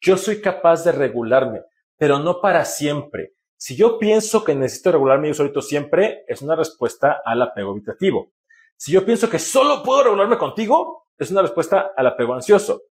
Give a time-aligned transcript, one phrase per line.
[0.00, 1.62] yo soy capaz de regularme,
[1.96, 3.34] pero no para siempre.
[3.56, 8.32] Si yo pienso que necesito regularme yo solito siempre, es una respuesta al apego evitativo.
[8.76, 12.82] Si yo pienso que solo puedo regularme contigo, es una respuesta al apego ansioso.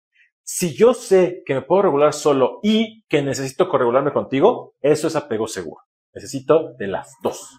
[0.43, 5.17] Si yo sé que me puedo regular solo y que necesito corregularme contigo, eso es
[5.17, 5.83] apego seguro.
[6.13, 7.59] Necesito de las dos.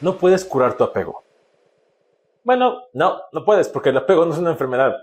[0.00, 1.24] No puedes curar tu apego.
[2.44, 4.94] Bueno, no, no puedes, porque el apego no es una enfermedad.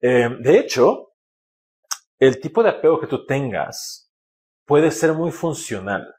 [0.00, 1.12] Eh, de hecho,
[2.18, 4.10] el tipo de apego que tú tengas
[4.64, 6.14] puede ser muy funcional.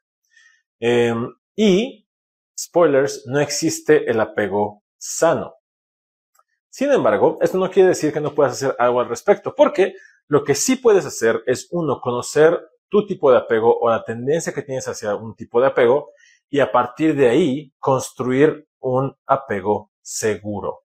[0.80, 1.16] Eh,
[1.56, 2.08] y,
[2.58, 5.56] spoilers, no existe el apego sano.
[6.70, 9.96] Sin embargo, esto no quiere decir que no puedas hacer algo al respecto, porque
[10.28, 14.54] lo que sí puedes hacer es, uno, conocer tu tipo de apego o la tendencia
[14.54, 16.12] que tienes hacia un tipo de apego
[16.50, 20.84] y a partir de ahí construir un apego seguro.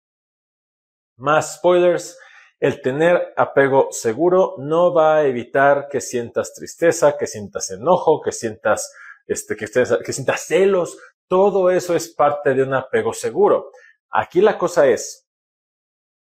[1.16, 2.18] Más spoilers,
[2.60, 8.32] el tener apego seguro no va a evitar que sientas tristeza, que sientas enojo, que
[8.32, 8.92] sientas,
[9.26, 10.98] este, que, que sientas celos.
[11.28, 13.70] Todo eso es parte de un apego seguro.
[14.10, 15.27] Aquí la cosa es,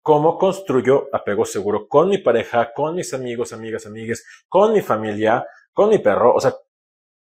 [0.08, 5.46] cómo construyo apego seguro con mi pareja, con mis amigos, amigas, amigas, con mi familia,
[5.70, 6.34] con mi perro.
[6.34, 6.54] O sea,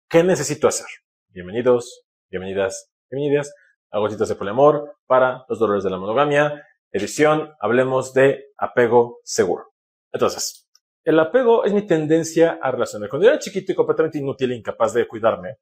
[0.08, 0.86] ¿qué necesito hacer?
[1.30, 3.52] Bienvenidos, bienvenidas, bienvenidas
[3.90, 6.68] a Gotitas de Poliamor para los dolores de la monogamia.
[6.92, 9.74] Edición, hablemos de apego seguro.
[10.12, 10.70] Entonces,
[11.04, 13.10] el apego es mi tendencia a relacionar.
[13.10, 15.56] Cuando yo era chiquito y completamente inútil e incapaz de cuidarme,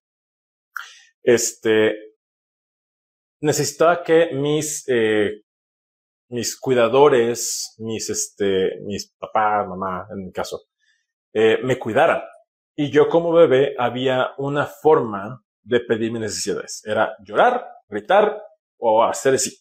[1.23, 1.95] este,
[3.39, 5.44] necesitaba que mis eh,
[6.29, 10.63] mis cuidadores, mis, este, mis papá, mamá, en mi caso,
[11.33, 12.21] eh, me cuidaran.
[12.75, 16.83] Y yo como bebé había una forma de pedir mis necesidades.
[16.85, 18.41] Era llorar, gritar
[18.77, 19.57] o hacer así.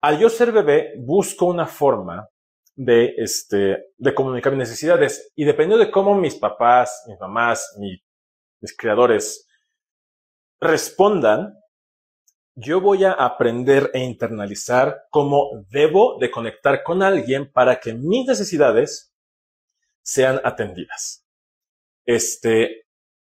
[0.00, 2.28] Al yo ser bebé, busco una forma
[2.74, 5.32] de, este, de comunicar mis necesidades.
[5.36, 9.46] Y dependiendo de cómo mis papás, mis mamás, mis criadores
[10.60, 11.54] respondan,
[12.54, 18.26] yo voy a aprender e internalizar cómo debo de conectar con alguien para que mis
[18.26, 19.12] necesidades
[20.02, 21.24] sean atendidas.
[22.04, 22.86] Este,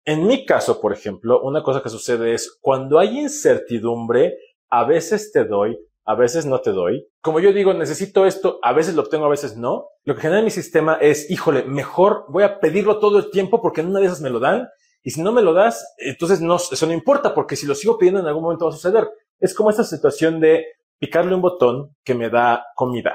[0.05, 4.37] en mi caso, por ejemplo, una cosa que sucede es cuando hay incertidumbre,
[4.71, 7.07] a veces te doy, a veces no te doy.
[7.21, 9.89] Como yo digo, necesito esto, a veces lo obtengo, a veces no.
[10.03, 13.81] Lo que genera mi sistema es, híjole, mejor voy a pedirlo todo el tiempo porque
[13.81, 14.69] en una de esas me lo dan
[15.07, 17.99] y si no me lo das, entonces no, eso no importa, porque si lo sigo
[17.99, 19.07] pidiendo en algún momento va a suceder.
[19.39, 20.65] Es como esta situación de
[20.99, 23.15] picarle un botón que me da comida.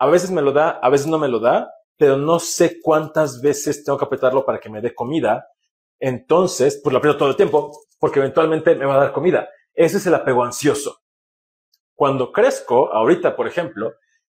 [0.00, 3.40] A veces me lo da, a veces no me lo da, pero no sé cuántas
[3.40, 5.46] veces tengo que apretarlo para que me dé comida.
[6.00, 9.48] Entonces, pues lo aprieto todo el tiempo, porque eventualmente me va a dar comida.
[9.74, 10.98] Ese es el apego ansioso.
[11.94, 13.94] Cuando crezco, ahorita, por ejemplo,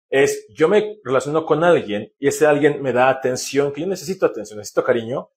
[0.10, 4.26] es yo me relaciono con alguien y ese alguien me da atención, que yo necesito
[4.26, 5.30] atención, necesito cariño,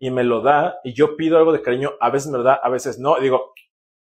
[0.00, 2.54] y me lo da y yo pido algo de cariño, a veces me lo da,
[2.54, 3.52] a veces no, digo,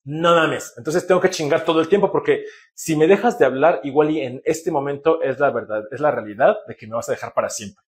[0.06, 0.74] no mames.
[0.78, 4.22] Entonces tengo que chingar todo el tiempo porque si me dejas de hablar, igual y
[4.22, 7.34] en este momento es la verdad, es la realidad de que me vas a dejar
[7.34, 7.84] para siempre.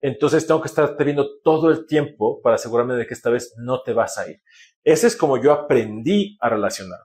[0.00, 3.82] Entonces tengo que estar viendo todo el tiempo para asegurarme de que esta vez no
[3.82, 4.42] te vas a ir.
[4.84, 7.00] Ese es como yo aprendí a relacionar.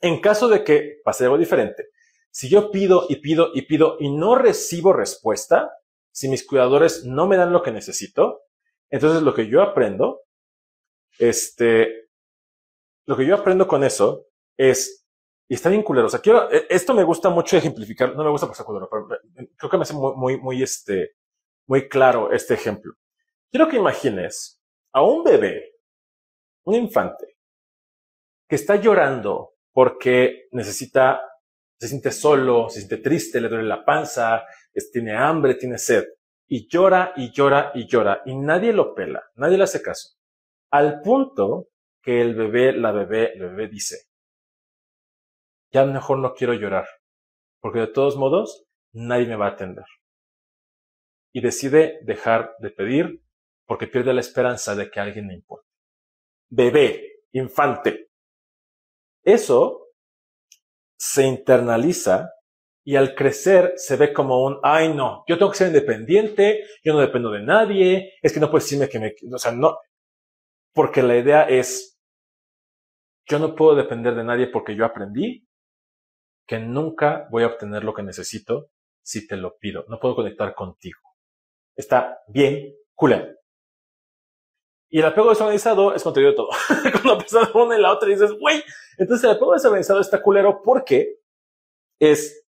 [0.00, 1.88] En caso de que pase algo diferente,
[2.30, 5.72] si yo pido y pido y pido y no recibo respuesta,
[6.12, 8.42] si mis cuidadores no me dan lo que necesito,
[8.92, 10.20] entonces lo que yo aprendo,
[11.18, 12.10] este,
[13.06, 14.26] lo que yo aprendo con eso
[14.58, 15.06] es,
[15.48, 18.30] y está bien culero, o sea, quiero, e, esto me gusta mucho ejemplificar, no me
[18.30, 19.08] gusta pasar culero, pero
[19.56, 21.16] creo que me hace muy, muy, muy, este,
[21.66, 22.92] muy claro este ejemplo.
[23.50, 24.62] Quiero que imagines
[24.92, 25.72] a un bebé,
[26.64, 27.38] un infante,
[28.46, 31.22] que está llorando porque necesita,
[31.80, 34.44] se siente solo, se siente triste, le duele la panza,
[34.92, 36.04] tiene hambre, tiene sed
[36.54, 40.18] y llora y llora y llora y nadie lo pela, nadie le hace caso.
[40.70, 41.68] Al punto
[42.02, 44.10] que el bebé, la bebé, el bebé dice,
[45.72, 46.86] ya mejor no quiero llorar,
[47.58, 49.86] porque de todos modos nadie me va a atender.
[51.32, 53.22] Y decide dejar de pedir
[53.64, 55.70] porque pierde la esperanza de que alguien le importe.
[56.50, 58.10] Bebé, infante.
[59.24, 59.86] Eso
[60.98, 62.30] se internaliza
[62.84, 66.92] y al crecer se ve como un, ay no, yo tengo que ser independiente, yo
[66.92, 69.78] no dependo de nadie, es que no puedes decirme que me, o sea, no,
[70.74, 72.00] porque la idea es,
[73.26, 75.46] yo no puedo depender de nadie porque yo aprendí
[76.46, 78.70] que nunca voy a obtener lo que necesito
[79.02, 79.84] si te lo pido.
[79.88, 81.00] No puedo conectar contigo.
[81.76, 83.38] Está bien cool.
[84.90, 86.48] Y el apego desorganizado es contrario de todo.
[86.92, 88.62] Cuando pasa una y la otra dices, güey.
[88.98, 91.20] Entonces el apego desorganizado está culero porque
[91.98, 92.41] es,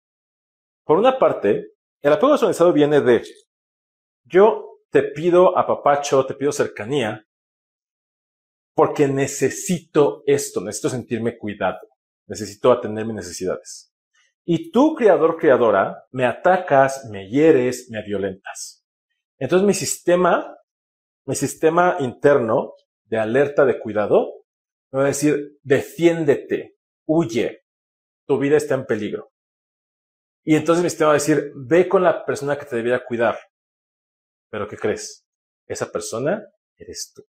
[0.85, 3.23] por una parte, el apego desorganizado viene de,
[4.25, 7.27] yo te pido apapacho, te pido cercanía,
[8.75, 11.81] porque necesito esto, necesito sentirme cuidado,
[12.27, 13.93] necesito atender mis necesidades.
[14.45, 18.85] Y tú, creador, creadora, me atacas, me hieres, me violentas.
[19.39, 20.57] Entonces mi sistema,
[21.27, 22.75] mi sistema interno
[23.05, 24.45] de alerta de cuidado,
[24.91, 26.77] me va a decir, defiéndete,
[27.07, 27.65] huye,
[28.27, 29.32] tu vida está en peligro.
[30.45, 33.39] Y entonces mi sistema va a decir, ve con la persona que te debería cuidar.
[34.51, 35.27] Pero ¿qué crees?
[35.67, 36.45] Esa persona
[36.77, 37.25] eres tú.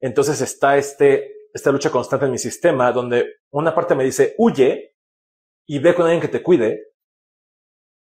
[0.00, 4.96] Entonces está este, esta lucha constante en mi sistema donde una parte me dice, huye
[5.66, 6.94] y ve con alguien que te cuide.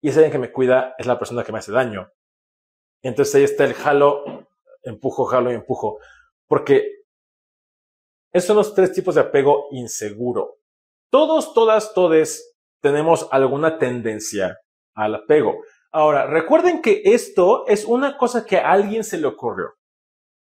[0.03, 2.13] Y ese alguien que me cuida es la persona que me hace daño.
[3.03, 4.49] Entonces ahí está el jalo,
[4.83, 5.99] empujo, jalo y empujo.
[6.47, 7.05] Porque
[8.33, 10.59] esos son los tres tipos de apego inseguro.
[11.11, 12.56] Todos, todas, todes
[12.87, 14.61] tenemos alguna tendencia
[14.95, 15.57] al apego.
[15.91, 19.75] Ahora, recuerden que esto es una cosa que a alguien se le ocurrió.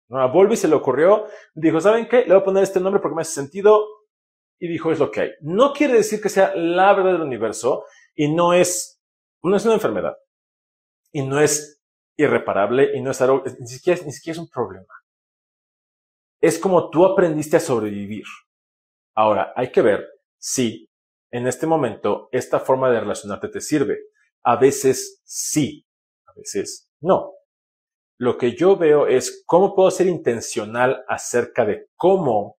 [0.10, 2.24] A Volvi se le ocurrió, dijo, ¿saben qué?
[2.24, 3.88] Le voy a poner este nombre porque me hace sentido
[4.60, 5.30] y dijo, es lo que hay.
[5.40, 9.02] No quiere decir que sea la verdad del universo y no es,
[9.42, 10.18] no es una enfermedad
[11.14, 11.82] y no es
[12.18, 14.94] irreparable y no es algo, ni siquiera, ni siquiera es un problema.
[16.42, 18.26] Es como tú aprendiste a sobrevivir.
[19.16, 20.06] Ahora, hay que ver
[20.38, 20.90] si
[21.32, 24.00] en este momento esta forma de relacionarte te sirve.
[24.44, 25.86] A veces sí,
[26.26, 27.34] a veces no.
[28.20, 32.58] Lo que yo veo es cómo puedo ser intencional acerca de cómo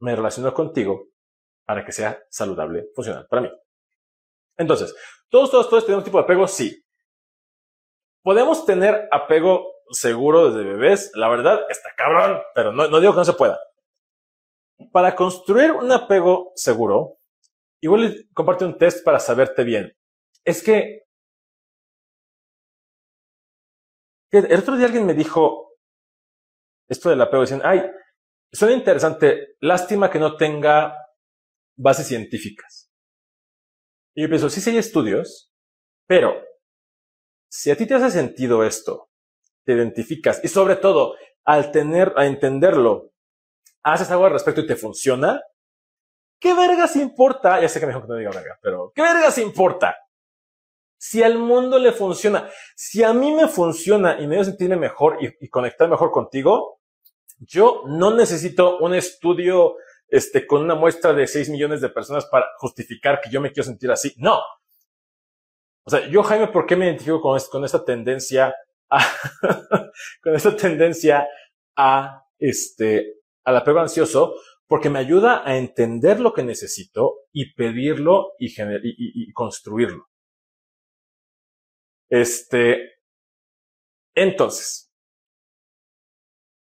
[0.00, 1.08] me relaciono contigo
[1.64, 3.50] para que sea saludable, funcional para mí.
[4.56, 4.94] Entonces,
[5.28, 6.84] todos, todos, todos tenemos tipo de apego, sí.
[8.22, 13.18] Podemos tener apego seguro desde bebés, la verdad está cabrón, pero no, no digo que
[13.18, 13.58] no se pueda.
[14.92, 17.19] Para construir un apego seguro,
[17.80, 19.96] igual comparte un test para saberte bien.
[20.44, 21.04] Es que
[24.32, 25.74] El otro día alguien me dijo
[26.88, 27.82] esto del apego, decían, ay,
[28.52, 30.96] suena interesante, lástima que no tenga
[31.76, 32.92] bases científicas.
[34.14, 35.52] Y yo pienso, sí, sí hay estudios,
[36.06, 36.44] pero
[37.50, 39.10] si a ti te hace sentido esto,
[39.64, 43.12] te identificas y sobre todo al tener, a entenderlo,
[43.82, 45.40] haces algo al respecto y te funciona,
[46.40, 47.60] ¿qué vergas importa?
[47.60, 49.96] Ya sé que mejor que no diga verga, pero ¿qué vergas importa?
[50.96, 55.18] Si al mundo le funciona, si a mí me funciona y me a sentirme mejor
[55.20, 56.80] y, conectar mejor contigo,
[57.38, 59.76] yo no necesito un estudio
[60.08, 63.66] este, con una muestra de 6 millones de personas para justificar que yo me quiero
[63.66, 64.12] sentir así.
[64.18, 64.40] No.
[65.84, 68.54] O sea, yo, Jaime, ¿por qué me identifico con, con esta tendencia
[68.90, 68.98] a,
[70.22, 71.26] con esta tendencia
[71.76, 74.34] a, este, al apego ansioso?
[74.70, 80.06] Porque me ayuda a entender lo que necesito y pedirlo y, construirlo.
[82.08, 82.78] Este,
[84.14, 84.92] entonces,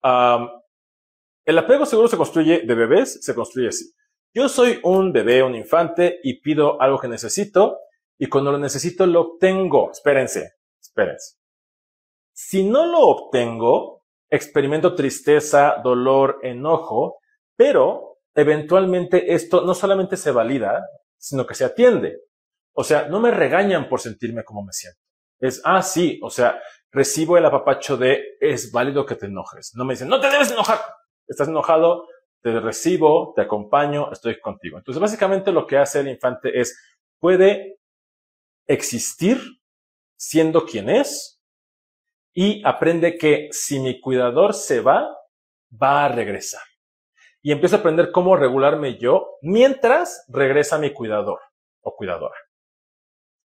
[0.03, 3.91] el apego seguro se construye de bebés, se construye así.
[4.35, 7.79] Yo soy un bebé, un infante y pido algo que necesito
[8.19, 9.89] y cuando lo necesito lo obtengo.
[9.89, 11.37] Espérense, espérense.
[12.35, 17.17] Si no lo obtengo, experimento tristeza, dolor, enojo,
[17.55, 20.85] pero eventualmente esto no solamente se valida,
[21.17, 22.21] sino que se atiende.
[22.73, 24.99] O sea, no me regañan por sentirme como me siento.
[25.39, 29.73] Es, ah, sí, o sea, recibo el apapacho de es válido que te enojes.
[29.75, 30.79] No me dicen, no te debes enojar.
[31.27, 32.07] Estás enojado,
[32.41, 34.77] te recibo, te acompaño, estoy contigo.
[34.77, 36.77] Entonces, básicamente lo que hace el infante es,
[37.19, 37.79] puede
[38.67, 39.39] existir
[40.17, 41.41] siendo quien es
[42.33, 45.07] y aprende que si mi cuidador se va,
[45.81, 46.61] va a regresar.
[47.45, 51.39] Y empiezo a aprender cómo regularme yo mientras regresa mi cuidador
[51.81, 52.33] o cuidadora.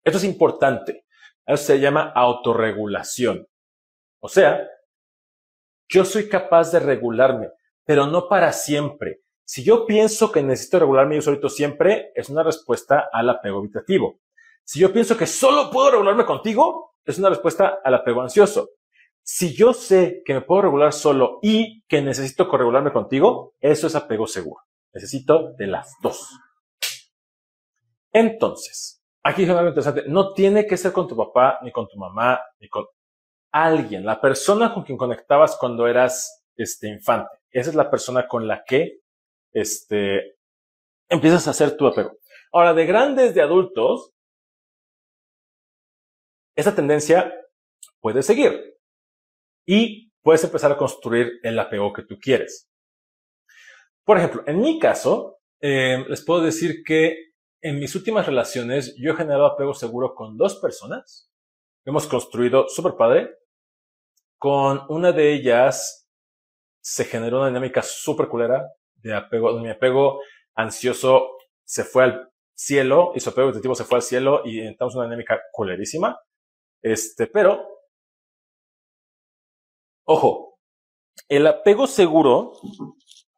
[0.02, 1.04] Esto es importante.
[1.44, 3.46] Eso se llama autorregulación.
[4.18, 4.66] O sea,
[5.90, 7.50] yo soy capaz de regularme,
[7.84, 9.24] pero no para siempre.
[9.44, 14.20] Si yo pienso que necesito regularme yo solito siempre, es una respuesta al apego evitativo.
[14.64, 18.70] Si yo pienso que solo puedo regularme contigo, es una respuesta al apego ansioso.
[19.24, 23.94] Si yo sé que me puedo regular solo y que necesito corregularme contigo, eso es
[23.94, 24.62] apego seguro.
[24.92, 26.28] Necesito de las dos.
[28.10, 30.04] Entonces, aquí es algo interesante.
[30.08, 32.84] No tiene que ser con tu papá, ni con tu mamá, ni con
[33.52, 34.04] alguien.
[34.04, 37.38] La persona con quien conectabas cuando eras este, infante.
[37.50, 39.02] Esa es la persona con la que
[39.52, 40.36] este,
[41.08, 42.18] empiezas a hacer tu apego.
[42.52, 44.10] Ahora, de grandes, de adultos,
[46.56, 47.32] esa tendencia
[48.00, 48.71] puede seguir
[49.66, 52.70] y puedes empezar a construir el apego que tú quieres.
[54.04, 59.12] Por ejemplo, en mi caso, eh, les puedo decir que en mis últimas relaciones yo
[59.12, 61.30] he generado apego seguro con dos personas.
[61.84, 63.36] Hemos construido súper padre.
[64.38, 66.08] Con una de ellas
[66.80, 70.20] se generó una dinámica súper culera de apego, mi apego
[70.54, 74.96] ansioso se fue al cielo y su apego objetivo se fue al cielo y entramos
[74.96, 76.18] una dinámica culerísima.
[76.82, 77.71] Este, pero,
[80.04, 80.58] ojo,
[81.28, 82.52] el apego seguro,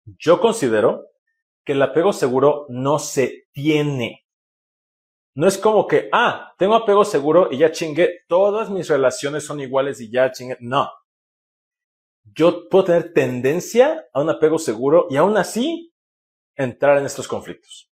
[0.04, 1.10] yo considero
[1.64, 4.26] que el apego seguro no se tiene.
[5.36, 9.60] No es como que, ah, tengo apego seguro y ya chingué, todas mis relaciones son
[9.60, 10.56] iguales y ya chingué.
[10.60, 10.90] No.
[12.24, 15.92] Yo puedo tener tendencia a un apego seguro y aún así
[16.54, 17.90] entrar en estos conflictos.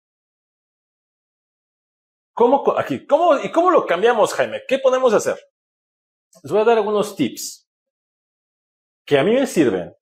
[2.34, 4.62] ¿Cómo, aquí, cómo, y cómo lo cambiamos, Jaime?
[4.68, 5.40] ¿Qué podemos hacer?
[6.44, 7.67] Les voy a dar algunos tips
[9.08, 9.96] que a mí me sirven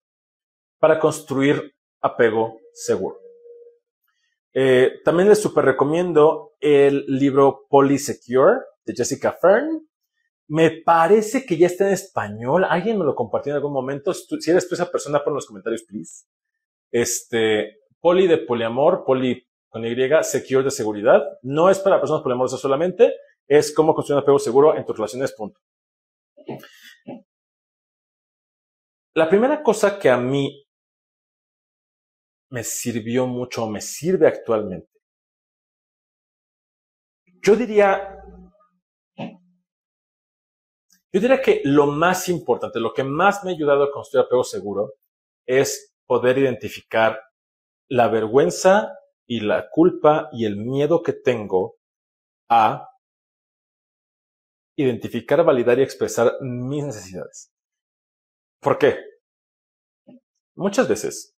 [0.80, 3.20] para construir apego seguro.
[4.52, 9.88] Eh, también les super recomiendo el libro Polysecure de Jessica Fern.
[10.48, 12.66] Me parece que ya está en español.
[12.68, 14.12] Alguien me lo compartió en algún momento.
[14.14, 16.26] Si eres tú esa persona, pon en los comentarios, please.
[16.92, 21.22] Este, Poli de poliamor, poli con Y, secure de seguridad.
[21.44, 23.14] No es para personas poliamorosas solamente.
[23.48, 25.60] Es cómo construir un apego seguro en tus relaciones, punto.
[29.18, 30.68] La primera cosa que a mí
[32.50, 34.90] me sirvió mucho, me sirve actualmente.
[37.42, 38.22] Yo diría,
[39.18, 44.44] yo diría que lo más importante, lo que más me ha ayudado a construir apego
[44.44, 44.96] seguro
[45.46, 47.18] es poder identificar
[47.88, 51.78] la vergüenza y la culpa y el miedo que tengo
[52.50, 52.90] a
[54.78, 57.55] identificar, validar y expresar mis necesidades.
[58.66, 58.98] ¿Por qué?
[60.56, 61.38] Muchas veces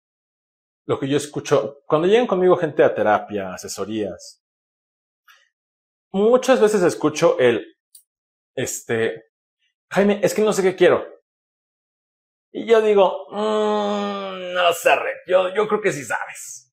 [0.86, 4.44] lo que yo escucho, cuando llegan conmigo gente a terapia, asesorías,
[6.12, 7.66] muchas veces escucho el,
[8.54, 9.24] este,
[9.90, 11.04] Jaime, es que no sé qué quiero.
[12.52, 14.90] Y yo digo, mmm, no sé,
[15.26, 16.72] yo, yo creo que sí sabes.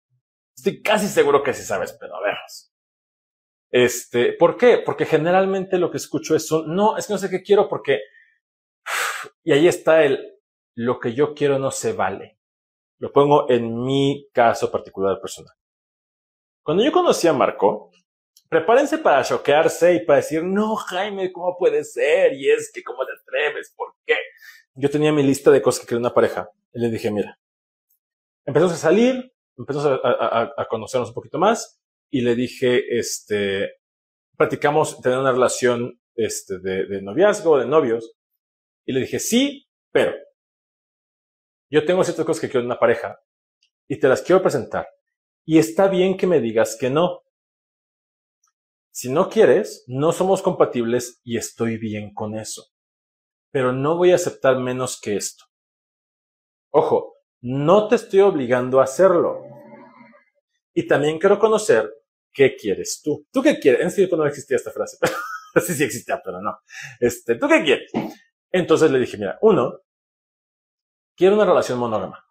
[0.55, 2.71] Estoy casi seguro que sí sabes, pero a veros.
[3.71, 4.83] Este, ¿por qué?
[4.85, 8.01] Porque generalmente lo que escucho es, no, es que no sé qué quiero porque,
[9.43, 10.32] y ahí está el,
[10.75, 12.37] lo que yo quiero no se vale.
[12.99, 15.53] Lo pongo en mi caso particular personal.
[16.63, 17.91] Cuando yo conocí a Marco,
[18.47, 22.33] prepárense para choquearse y para decir, no, Jaime, ¿cómo puede ser?
[22.33, 23.73] Y es que, ¿cómo te atreves?
[23.75, 24.15] ¿Por qué?
[24.75, 26.49] Yo tenía mi lista de cosas que quería una pareja.
[26.73, 27.37] Y le dije, mira,
[28.45, 33.73] empezamos a salir, empezamos a, conocernos un poquito más y le dije, este,
[34.37, 38.15] practicamos tener una relación, este, de, de noviazgo, de novios.
[38.85, 40.13] Y le dije, sí, pero
[41.73, 43.19] yo tengo ciertas cosas que quiero en una pareja
[43.87, 44.87] y te las quiero presentar.
[45.43, 47.23] Y está bien que me digas que no.
[48.91, 52.67] Si no quieres, no somos compatibles y estoy bien con eso.
[53.49, 55.45] Pero no voy a aceptar menos que esto.
[56.69, 59.41] Ojo, no te estoy obligando a hacerlo.
[60.75, 61.91] Y también quiero conocer
[62.31, 63.25] qué quieres tú.
[63.31, 63.81] ¿Tú qué quieres?
[63.81, 64.97] En cierto no existía esta frase,
[65.65, 66.55] sí, sí existía, pero no.
[66.99, 67.91] Este, ¿tú qué quieres?
[68.51, 69.79] Entonces le dije, mira, uno,
[71.15, 72.25] quiero una relación monógama.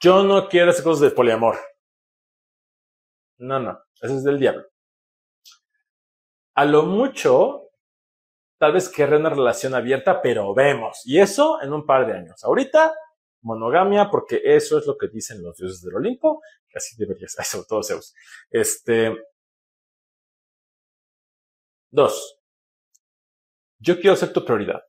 [0.00, 1.58] Yo no quiero esas cosas de poliamor.
[3.38, 4.66] No, no, eso es del diablo.
[6.54, 7.70] A lo mucho,
[8.58, 11.02] tal vez querré una relación abierta, pero vemos.
[11.04, 12.44] Y eso en un par de años.
[12.44, 12.94] Ahorita,
[13.42, 16.42] monogamia, porque eso es lo que dicen los dioses del Olimpo,
[16.74, 18.14] así debería ser, sobre todo Zeus.
[18.50, 19.16] Este.
[21.90, 22.38] Dos.
[23.78, 24.82] Yo quiero ser tu prioridad.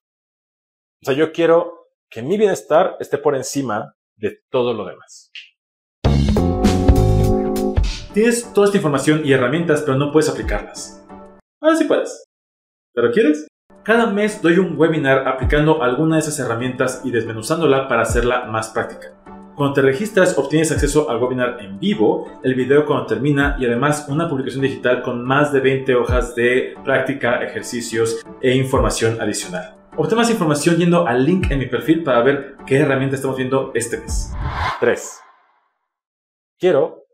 [1.02, 1.81] O sea, yo quiero
[2.12, 5.32] que mi bienestar esté por encima de todo lo demás.
[8.14, 11.08] Tienes toda esta información y herramientas, pero no puedes aplicarlas.
[11.62, 12.26] Ahora sí puedes.
[12.94, 13.48] ¿Pero quieres?
[13.84, 18.70] Cada mes doy un webinar aplicando alguna de esas herramientas y desmenuzándola para hacerla más
[18.70, 19.18] práctica.
[19.56, 24.08] Cuando te registras obtienes acceso al webinar en vivo, el video cuando termina y además
[24.10, 29.81] una publicación digital con más de 20 hojas de práctica, ejercicios e información adicional.
[29.98, 33.72] Obtén más información yendo al link en mi perfil para ver qué herramienta estamos viendo
[33.74, 34.32] este mes.
[34.80, 35.20] 3.
[36.58, 37.08] Quiero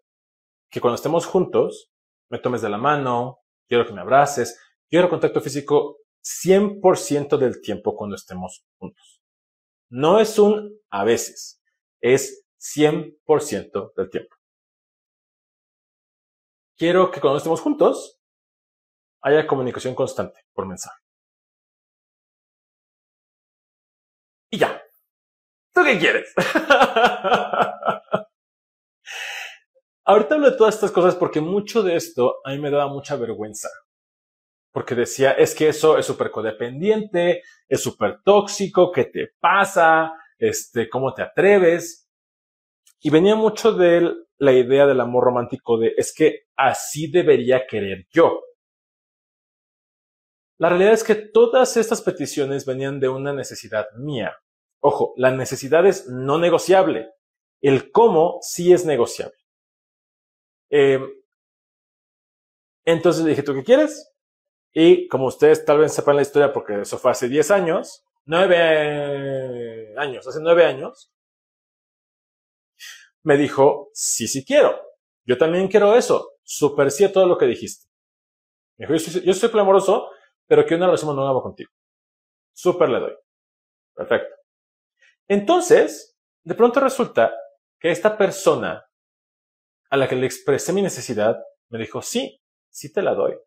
[0.69, 1.89] que cuando estemos juntos
[2.29, 7.95] me tomes de la mano, quiero que me abraces, quiero contacto físico 100% del tiempo
[7.95, 9.23] cuando estemos juntos.
[9.89, 11.63] No es un a veces,
[11.99, 14.35] es 100% del tiempo.
[16.77, 18.19] Quiero que cuando estemos juntos
[19.21, 21.06] haya comunicación constante por mensaje.
[25.87, 26.33] ¿Tú qué quieres?
[30.05, 33.15] Ahorita hablo de todas estas cosas porque mucho de esto a mí me daba mucha
[33.15, 33.69] vergüenza.
[34.73, 40.11] Porque decía, es que eso es súper codependiente, es súper tóxico, ¿qué te pasa?
[40.37, 42.09] Este, ¿cómo te atreves?
[42.99, 48.07] Y venía mucho de la idea del amor romántico de, es que así debería querer
[48.11, 48.41] yo.
[50.59, 54.35] La realidad es que todas estas peticiones venían de una necesidad mía.
[54.87, 57.11] Ojo, la necesidad es no negociable.
[57.59, 59.35] El cómo sí es negociable.
[60.69, 61.01] Eh,
[62.85, 64.13] entonces dije, ¿tú qué quieres?
[64.71, 69.93] Y como ustedes tal vez sepan la historia, porque eso fue hace 10 años, 9
[69.97, 71.11] años, hace 9 años,
[73.23, 74.79] me dijo, sí, sí quiero.
[75.25, 76.35] Yo también quiero eso.
[76.43, 77.87] Super sí a todo lo que dijiste.
[78.77, 80.09] Me dijo, yo soy, yo soy amoroso,
[80.45, 81.71] pero quiero una relación monógama contigo.
[82.53, 83.13] Súper le doy.
[83.93, 84.36] Perfecto.
[85.27, 87.33] Entonces, de pronto resulta
[87.79, 88.85] que esta persona
[89.89, 91.37] a la que le expresé mi necesidad
[91.69, 93.37] me dijo, sí, sí te la doy.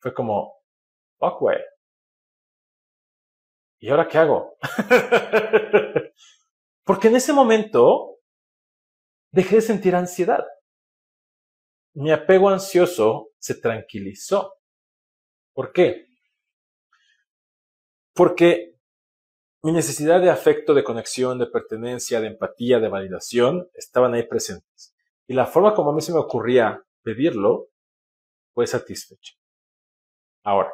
[0.00, 0.62] Fue como,
[1.18, 1.42] fuck.
[3.80, 4.56] ¿Y ahora qué hago?
[6.84, 8.18] Porque en ese momento
[9.30, 10.44] dejé de sentir ansiedad.
[11.94, 14.54] Mi apego ansioso se tranquilizó.
[15.52, 16.06] ¿Por qué?
[18.14, 18.67] Porque
[19.62, 24.94] mi necesidad de afecto, de conexión, de pertenencia, de empatía, de validación estaban ahí presentes.
[25.26, 27.68] Y la forma como a mí se me ocurría pedirlo
[28.54, 29.34] fue satisfecha.
[30.44, 30.72] Ahora,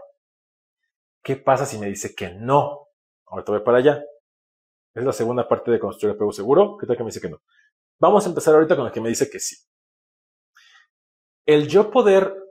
[1.22, 2.88] ¿qué pasa si me dice que no?
[3.26, 4.04] Ahorita voy para allá.
[4.94, 6.76] Es la segunda parte de construir apego seguro.
[6.78, 7.42] ¿Qué tal que me dice que no?
[7.98, 9.56] Vamos a empezar ahorita con el que me dice que sí.
[11.46, 12.44] El yo poder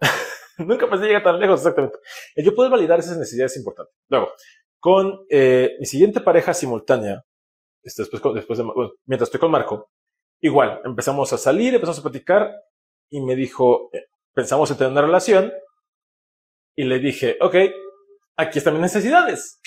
[0.58, 1.98] Nunca pensé llegar tan lejos, exactamente.
[2.34, 3.92] El yo poder validar esas necesidades es importante.
[4.08, 4.32] Luego,
[4.86, 7.24] con eh, mi siguiente pareja simultánea,
[7.82, 8.64] este, después, después de,
[9.06, 9.90] mientras estoy con Marco,
[10.40, 12.54] igual, empezamos a salir, empezamos a platicar
[13.10, 15.52] y me dijo, eh, pensamos en tener una relación
[16.76, 17.56] y le dije, ok,
[18.36, 19.60] aquí están mis necesidades,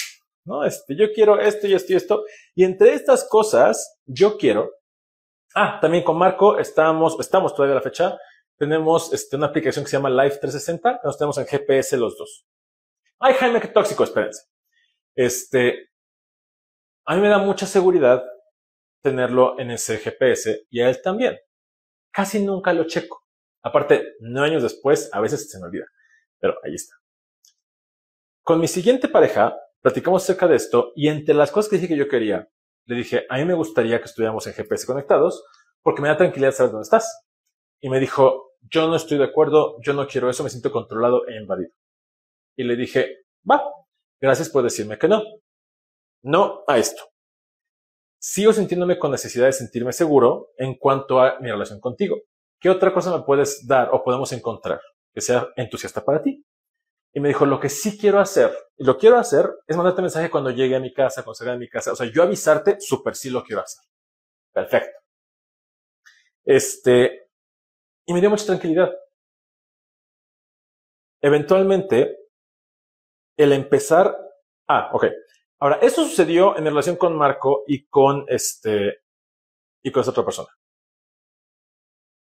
[0.46, 0.64] ¿no?
[0.64, 2.24] Este, yo quiero esto y esto y esto.
[2.56, 4.72] Y entre estas cosas, yo quiero,
[5.54, 8.18] ah, también con Marco estamos, estamos todavía a la fecha,
[8.56, 12.46] tenemos este, una aplicación que se llama Life 360, nos tenemos en GPS los dos.
[13.20, 14.44] Ay, Jaime, qué tóxico, espérense.
[15.20, 15.90] Este,
[17.06, 18.24] a mí me da mucha seguridad
[19.04, 21.38] tenerlo en ese GPS y a él también.
[22.10, 23.26] Casi nunca lo checo.
[23.62, 25.84] Aparte, nueve años después, a veces se me olvida.
[26.40, 26.96] Pero ahí está.
[28.44, 31.98] Con mi siguiente pareja, platicamos acerca de esto y entre las cosas que dije que
[31.98, 32.50] yo quería,
[32.86, 35.44] le dije, a mí me gustaría que estuviéramos en GPS conectados
[35.82, 37.26] porque me da tranquilidad saber dónde estás.
[37.82, 41.28] Y me dijo, yo no estoy de acuerdo, yo no quiero eso, me siento controlado
[41.28, 41.72] e invadido.
[42.56, 43.66] Y le dije, va,
[44.22, 45.24] Gracias por decirme que no.
[46.24, 47.04] No a esto.
[48.22, 52.18] Sigo sintiéndome con necesidad de sentirme seguro en cuanto a mi relación contigo.
[52.60, 54.82] ¿Qué otra cosa me puedes dar o podemos encontrar
[55.14, 56.44] que sea entusiasta para ti?
[57.14, 60.30] Y me dijo, lo que sí quiero hacer, y lo quiero hacer, es mandarte mensaje
[60.30, 61.94] cuando llegue a mi casa, cuando salga de mi casa.
[61.94, 63.84] O sea, yo avisarte, súper sí lo quiero hacer.
[64.54, 65.00] Perfecto.
[66.46, 67.30] Este,
[68.06, 68.92] y me dio mucha tranquilidad.
[71.22, 72.19] Eventualmente,
[73.40, 74.16] el empezar.
[74.68, 75.06] Ah, ok.
[75.60, 79.00] Ahora, eso sucedió en relación con Marco y con este
[79.82, 80.50] y con esta otra persona.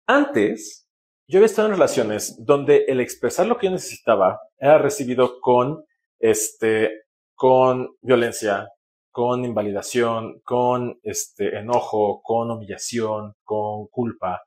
[0.07, 0.89] Antes,
[1.27, 5.85] yo había estado en relaciones donde el expresar lo que yo necesitaba era recibido con
[6.19, 7.03] este,
[7.35, 8.69] con violencia,
[9.11, 14.41] con invalidación, con este enojo, con humillación, con culpa.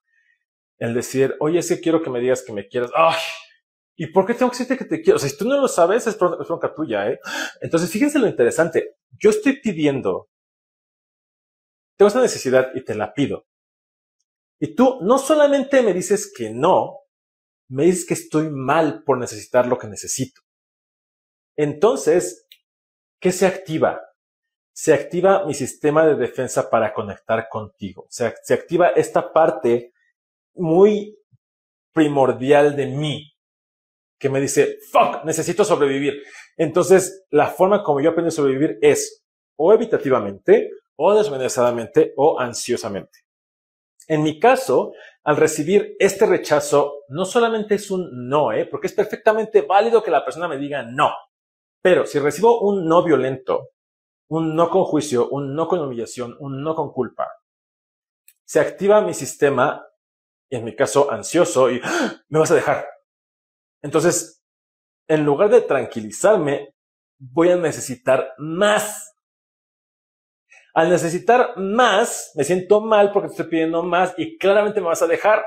[0.79, 2.91] El decir, oye, es que quiero que me digas que me quieras.
[2.95, 3.17] ¡Ay!
[3.97, 5.17] ¿Y por qué tengo que decirte que te quiero?
[5.17, 7.19] O sea, si tú no lo sabes, es bronca tuya, ¿eh?
[7.63, 8.97] Entonces, fíjense lo interesante.
[9.19, 10.29] Yo estoy pidiendo,
[11.97, 13.47] tengo esta necesidad y te la pido.
[14.61, 17.01] Y tú no solamente me dices que no,
[17.69, 20.43] me dices que estoy mal por necesitar lo que necesito.
[21.57, 22.47] Entonces,
[23.19, 24.03] ¿qué se activa?
[24.75, 28.07] Se activa mi sistema de defensa para conectar contigo.
[28.11, 29.95] Se, se activa esta parte
[30.55, 31.19] muy
[31.93, 33.36] primordial de mí,
[34.19, 36.23] que me dice, fuck, necesito sobrevivir.
[36.57, 39.25] Entonces, la forma como yo aprendo a sobrevivir es
[39.57, 43.21] o evitativamente, o desmenuzadamente, o ansiosamente.
[44.09, 44.93] En mi caso,
[45.25, 48.67] al recibir este rechazo, no solamente es un no, ¿eh?
[48.67, 51.13] porque es perfectamente válido que la persona me diga no.
[51.83, 53.71] Pero si recibo un no violento,
[54.29, 57.29] un no con juicio, un no con humillación, un no con culpa,
[58.45, 59.85] se activa mi sistema,
[60.51, 62.23] en mi caso ansioso, y ¡Ah!
[62.29, 62.87] me vas a dejar.
[63.87, 64.43] Entonces,
[65.09, 66.75] en lugar de tranquilizarme,
[67.21, 69.15] voy a necesitar más.
[70.75, 75.03] Al necesitar más, me siento mal porque te estoy pidiendo más y claramente me vas
[75.03, 75.45] a dejar.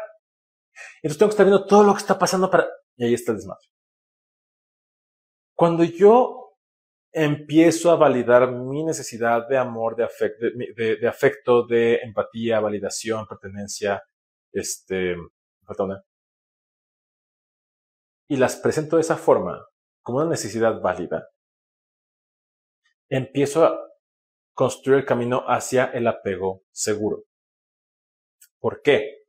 [1.04, 2.66] Entonces tengo que estar viendo todo lo que está pasando para...
[2.96, 3.68] Y ahí está el desmadre.
[5.54, 6.56] Cuando yo
[7.12, 14.02] empiezo a validar mi necesidad de amor, de afecto, de, afecto, de empatía, validación, pertenencia,
[14.54, 15.18] este,
[18.30, 19.68] y las presento de esa forma,
[20.02, 21.30] como una necesidad válida,
[23.10, 23.78] empiezo a
[24.54, 27.24] construir el camino hacia el apego seguro.
[28.60, 29.24] ¿Por qué?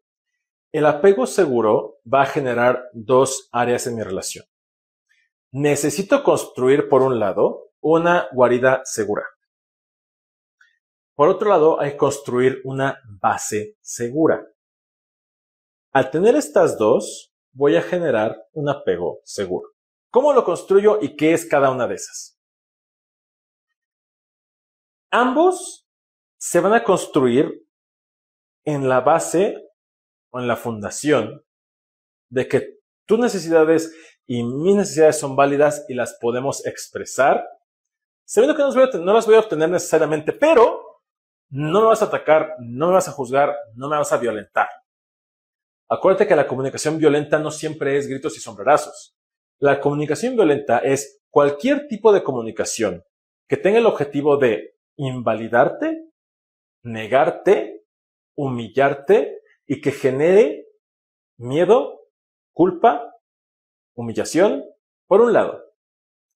[0.70, 4.44] El apego seguro va a generar dos áreas en mi relación.
[5.50, 9.24] Necesito construir, por un lado, una guarida segura.
[11.14, 14.46] Por otro lado, hay que construir una base segura.
[15.92, 19.70] Al tener estas dos, voy a generar un apego seguro.
[20.10, 22.38] ¿Cómo lo construyo y qué es cada una de esas?
[25.10, 25.88] Ambos
[26.38, 27.66] se van a construir
[28.64, 29.56] en la base
[30.30, 31.44] o en la fundación
[32.28, 33.92] de que tus necesidades
[34.26, 37.44] y mis necesidades son válidas y las podemos expresar,
[38.24, 38.62] sabiendo que
[38.98, 41.02] no las voy a obtener necesariamente, pero
[41.48, 44.68] no me vas a atacar, no me vas a juzgar, no me vas a violentar.
[45.92, 49.16] Acuérdate que la comunicación violenta no siempre es gritos y sombrerazos.
[49.59, 53.05] La comunicación violenta es cualquier tipo de comunicación
[53.48, 56.05] que tenga el objetivo de invalidarte,
[56.85, 57.83] negarte,
[58.37, 60.68] humillarte y que genere
[61.38, 62.03] miedo,
[62.53, 63.12] culpa,
[63.96, 64.64] humillación,
[65.09, 65.64] por un lado.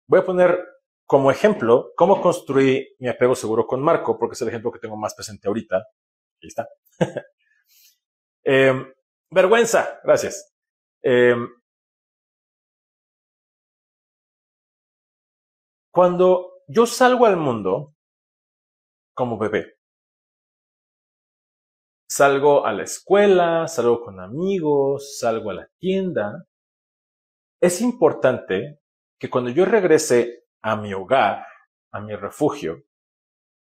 [0.09, 0.67] Voy a poner
[1.05, 4.97] como ejemplo cómo construí mi apego seguro con Marco, porque es el ejemplo que tengo
[4.97, 5.77] más presente ahorita.
[5.77, 6.69] Ahí está.
[8.45, 8.73] eh,
[9.33, 10.53] Vergüenza, gracias.
[11.03, 11.49] Em,
[15.91, 17.95] cuando yo salgo al mundo
[19.15, 19.79] como bebé,
[22.11, 26.45] salgo a la escuela, salgo con amigos, salgo a la tienda,
[27.59, 28.81] es importante
[29.19, 31.47] que cuando yo regrese a mi hogar,
[31.91, 32.83] a mi refugio,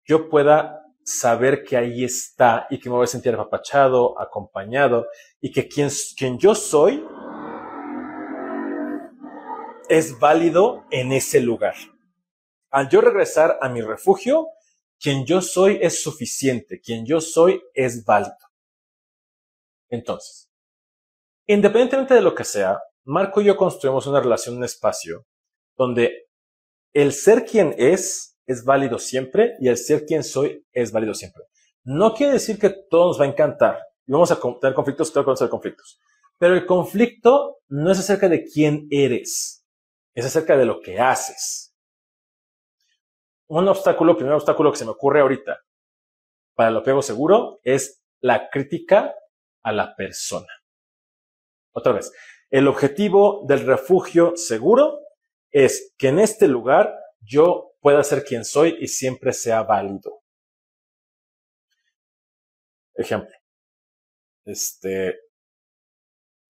[0.07, 5.07] yo pueda saber que ahí está y que me voy a sentir apapachado, acompañado
[5.41, 7.07] y que quien, quien yo soy
[9.89, 11.77] es válido en ese lugar.
[12.71, 14.49] Al yo regresar a mi refugio,
[14.99, 18.37] quien yo soy es suficiente, quien yo soy es válido.
[19.89, 20.51] Entonces,
[21.47, 25.25] independientemente de lo que sea, Marco y yo construimos una relación, un espacio
[25.77, 26.27] donde
[26.93, 31.45] el ser quien es es válido siempre y el ser quien soy es válido siempre.
[31.85, 35.27] No quiere decir que todo nos va a encantar y vamos a tener conflictos, claro
[35.27, 36.01] vamos a tener conflictos.
[36.39, 39.65] Pero el conflicto no es acerca de quién eres,
[40.15, 41.75] es acerca de lo que haces.
[43.49, 45.61] Un obstáculo, primer obstáculo que se me ocurre ahorita
[46.55, 49.15] para el apego seguro es la crítica
[49.63, 50.49] a la persona.
[51.73, 52.13] Otra vez,
[52.51, 55.01] el objetivo del refugio seguro
[55.51, 60.21] es que en este lugar yo pueda ser quien soy y siempre sea válido.
[62.97, 63.33] Ejemplo.
[64.45, 65.17] Este.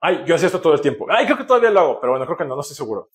[0.01, 1.07] Ay, yo hacía esto todo el tiempo.
[1.11, 3.11] Ay, creo que todavía lo hago, pero bueno, creo que no, no estoy seguro.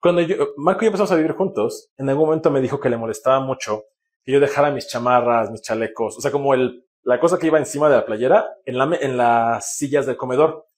[0.00, 2.90] Cuando yo, Marco y yo empezamos a vivir juntos, en algún momento me dijo que
[2.90, 3.86] le molestaba mucho
[4.22, 7.58] que yo dejara mis chamarras, mis chalecos, o sea, como el, la cosa que iba
[7.58, 10.68] encima de la playera en, la, en las sillas del comedor.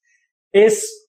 [0.51, 1.08] Es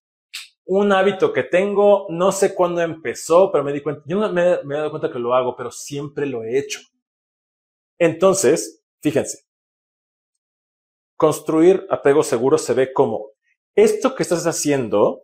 [0.71, 4.63] un hábito que tengo, no sé cuándo empezó, pero me di cuenta, yo me, he
[4.63, 6.79] dado cuenta que lo hago, pero siempre lo he hecho.
[7.97, 9.47] Entonces, fíjense,
[11.17, 13.31] construir apego seguro se ve como
[13.73, 15.23] esto que estás haciendo,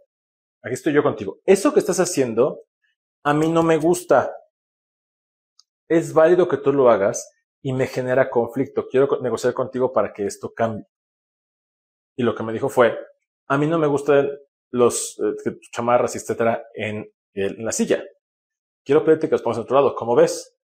[0.63, 2.63] aquí estoy yo contigo, eso que estás haciendo
[3.23, 4.35] a mí no me gusta.
[5.87, 7.31] Es válido que tú lo hagas
[7.61, 8.87] y me genera conflicto.
[8.87, 10.87] Quiero negociar contigo para que esto cambie.
[12.17, 12.97] Y lo que me dijo fue,
[13.47, 14.27] a mí no me gusta
[14.71, 18.01] los eh, chamarras, etcétera, en, la silla.
[18.83, 20.57] Quiero pedirte que los pongas a otro lado, ¿cómo ves?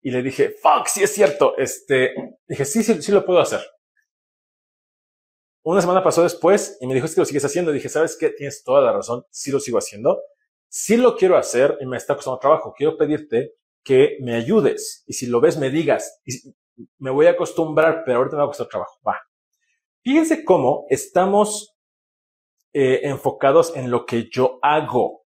[0.00, 1.54] Y le dije, fuck, sí es cierto.
[1.58, 2.14] Este,
[2.48, 3.60] dije, sí, sí, sí lo puedo hacer.
[5.64, 7.72] Una semana pasó después y me dijo, es que lo sigues haciendo.
[7.72, 8.30] dije, ¿sabes qué?
[8.30, 10.22] Tienes toda la razón, sí lo sigo haciendo.
[10.68, 12.74] sí lo quiero hacer y me está costando trabajo.
[12.76, 15.04] Quiero pedirte que me ayudes.
[15.06, 16.20] Y si lo ves, me digas.
[16.24, 16.54] Y
[16.98, 18.98] me voy a acostumbrar, pero ahorita me va a costar trabajo.
[19.06, 19.20] Va.
[20.02, 21.73] Fíjense cómo estamos
[22.74, 25.24] eh, enfocados en lo que yo hago.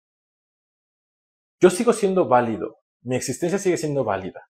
[1.60, 2.80] Yo sigo siendo válido.
[3.02, 4.48] Mi existencia sigue siendo válida.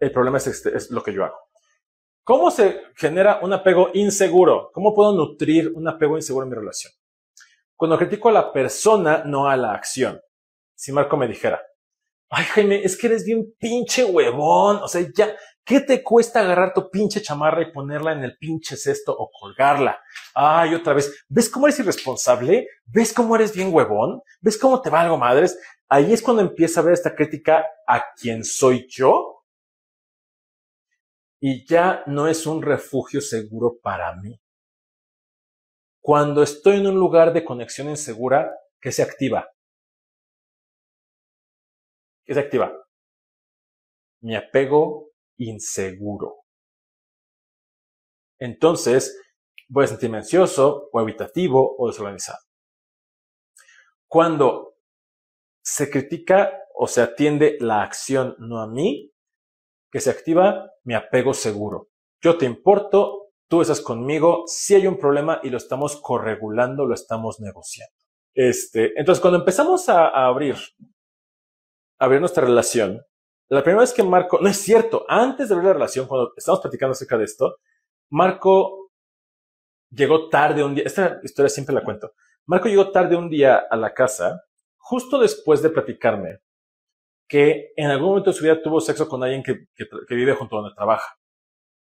[0.00, 1.38] El problema es, este, es lo que yo hago.
[2.24, 4.70] ¿Cómo se genera un apego inseguro?
[4.74, 6.92] ¿Cómo puedo nutrir un apego inseguro en mi relación?
[7.76, 10.20] Cuando critico a la persona, no a la acción.
[10.74, 11.62] Si Marco me dijera,
[12.28, 15.34] ay Jaime, es que eres bien pinche huevón, o sea, ya,
[15.68, 20.00] ¿qué te cuesta agarrar tu pinche chamarra y ponerla en el pinche cesto o colgarla?
[20.34, 22.66] Ay, otra vez, ¿ves cómo eres irresponsable?
[22.86, 24.22] ¿Ves cómo eres bien huevón?
[24.40, 25.58] ¿Ves cómo te valgo madres?
[25.86, 29.44] Ahí es cuando empieza a ver esta crítica a quién soy yo
[31.38, 34.40] y ya no es un refugio seguro para mí.
[36.00, 38.50] Cuando estoy en un lugar de conexión insegura,
[38.80, 39.50] ¿qué se activa?
[42.24, 42.72] ¿Qué se activa?
[44.20, 45.07] Mi apego
[45.38, 46.44] inseguro.
[48.38, 49.20] Entonces,
[49.68, 52.38] voy a sentirme ansioso o evitativo o desorganizado.
[54.06, 54.76] Cuando
[55.62, 59.12] se critica o se atiende la acción no a mí,
[59.90, 61.88] que se activa mi apego seguro.
[62.22, 66.94] Yo te importo, tú estás conmigo, si hay un problema y lo estamos corregulando, lo
[66.94, 67.94] estamos negociando.
[68.34, 70.56] Este, entonces, cuando empezamos a, abrir,
[71.98, 73.02] a abrir nuestra relación,
[73.50, 76.60] la primera vez que Marco, no es cierto, antes de abrir la relación, cuando estamos
[76.60, 77.56] platicando acerca de esto,
[78.10, 78.90] Marco
[79.90, 82.12] llegó tarde un día, esta historia siempre la cuento.
[82.46, 84.42] Marco llegó tarde un día a la casa,
[84.76, 86.40] justo después de platicarme
[87.26, 89.66] que en algún momento de su vida tuvo sexo con alguien que,
[90.08, 91.18] vive junto a donde trabaja.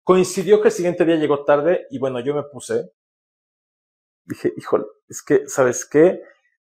[0.03, 2.91] Coincidió que el siguiente día llegó tarde y bueno, yo me puse,
[4.25, 6.21] dije, híjole, es que, ¿sabes qué?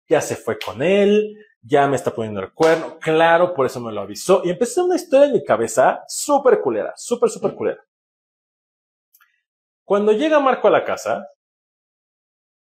[0.09, 3.91] Ya se fue con él, ya me está poniendo el cuerno, claro, por eso me
[3.91, 4.41] lo avisó.
[4.43, 7.83] Y empecé una historia en mi cabeza súper culera, súper, súper culera.
[9.83, 11.27] Cuando llega Marco a la casa,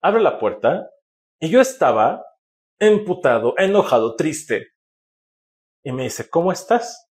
[0.02, 0.89] abre la puerta
[1.39, 2.25] y yo estaba
[2.80, 4.73] emputado, enojado, triste
[5.84, 7.10] y me dice, ¿cómo estás?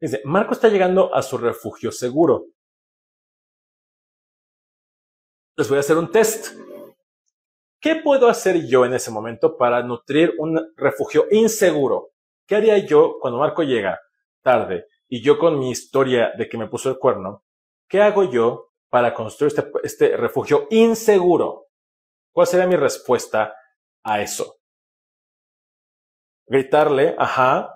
[0.00, 2.46] Dice, Marco está llegando a su refugio seguro.
[5.56, 6.56] Les voy a hacer un test.
[7.82, 12.12] ¿Qué puedo hacer yo en ese momento para nutrir un refugio inseguro?
[12.46, 14.00] ¿Qué haría yo cuando Marco llega
[14.40, 17.44] tarde y yo con mi historia de que me puso el cuerno?
[17.88, 21.66] ¿Qué hago yo para construir este, este refugio inseguro?
[22.32, 23.54] ¿Cuál sería mi respuesta
[24.02, 24.62] a eso?
[26.52, 27.72] gritarle, ajá,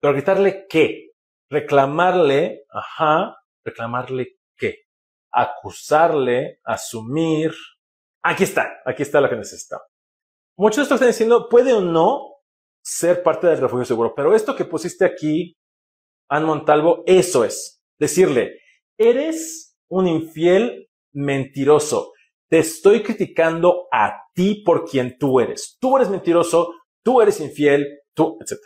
[0.00, 1.12] pero gritarle qué,
[1.48, 4.86] reclamarle, ajá, reclamarle qué,
[5.30, 7.52] acusarle, asumir.
[8.28, 9.80] Aquí está, aquí está lo que necesita.
[10.58, 12.38] Muchos de estos están diciendo, puede o no
[12.82, 15.56] ser parte del refugio seguro, pero esto que pusiste aquí,
[16.28, 17.80] Ann Montalvo, eso es.
[18.00, 18.58] Decirle,
[18.98, 22.14] eres un infiel mentiroso.
[22.50, 25.76] Te estoy criticando a ti por quien tú eres.
[25.80, 28.58] Tú eres mentiroso, tú eres infiel, tú, etc.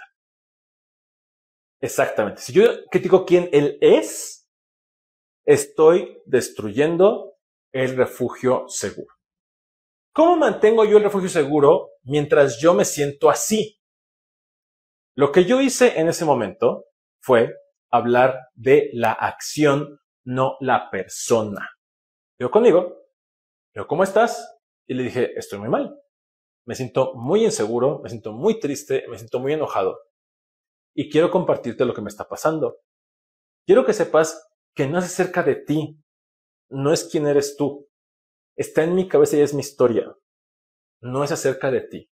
[1.83, 2.41] Exactamente.
[2.41, 4.49] Si yo critico quién él es,
[5.45, 7.37] estoy destruyendo
[7.75, 9.20] el refugio seguro.
[10.13, 13.81] ¿Cómo mantengo yo el refugio seguro mientras yo me siento así?
[15.17, 16.87] Lo que yo hice en ese momento
[17.21, 17.55] fue
[17.91, 21.71] hablar de la acción, no la persona.
[22.39, 22.97] Yo conmigo,
[23.75, 24.59] yo, ¿cómo estás?
[24.87, 26.01] Y le dije, estoy muy mal
[26.71, 29.99] me siento muy inseguro, me siento muy triste, me siento muy enojado.
[30.95, 32.79] Y quiero compartirte lo que me está pasando.
[33.67, 36.01] Quiero que sepas que no es acerca de ti,
[36.69, 37.89] no es quién eres tú.
[38.61, 40.15] Está en mi cabeza y es mi historia.
[41.01, 42.11] No es acerca de ti.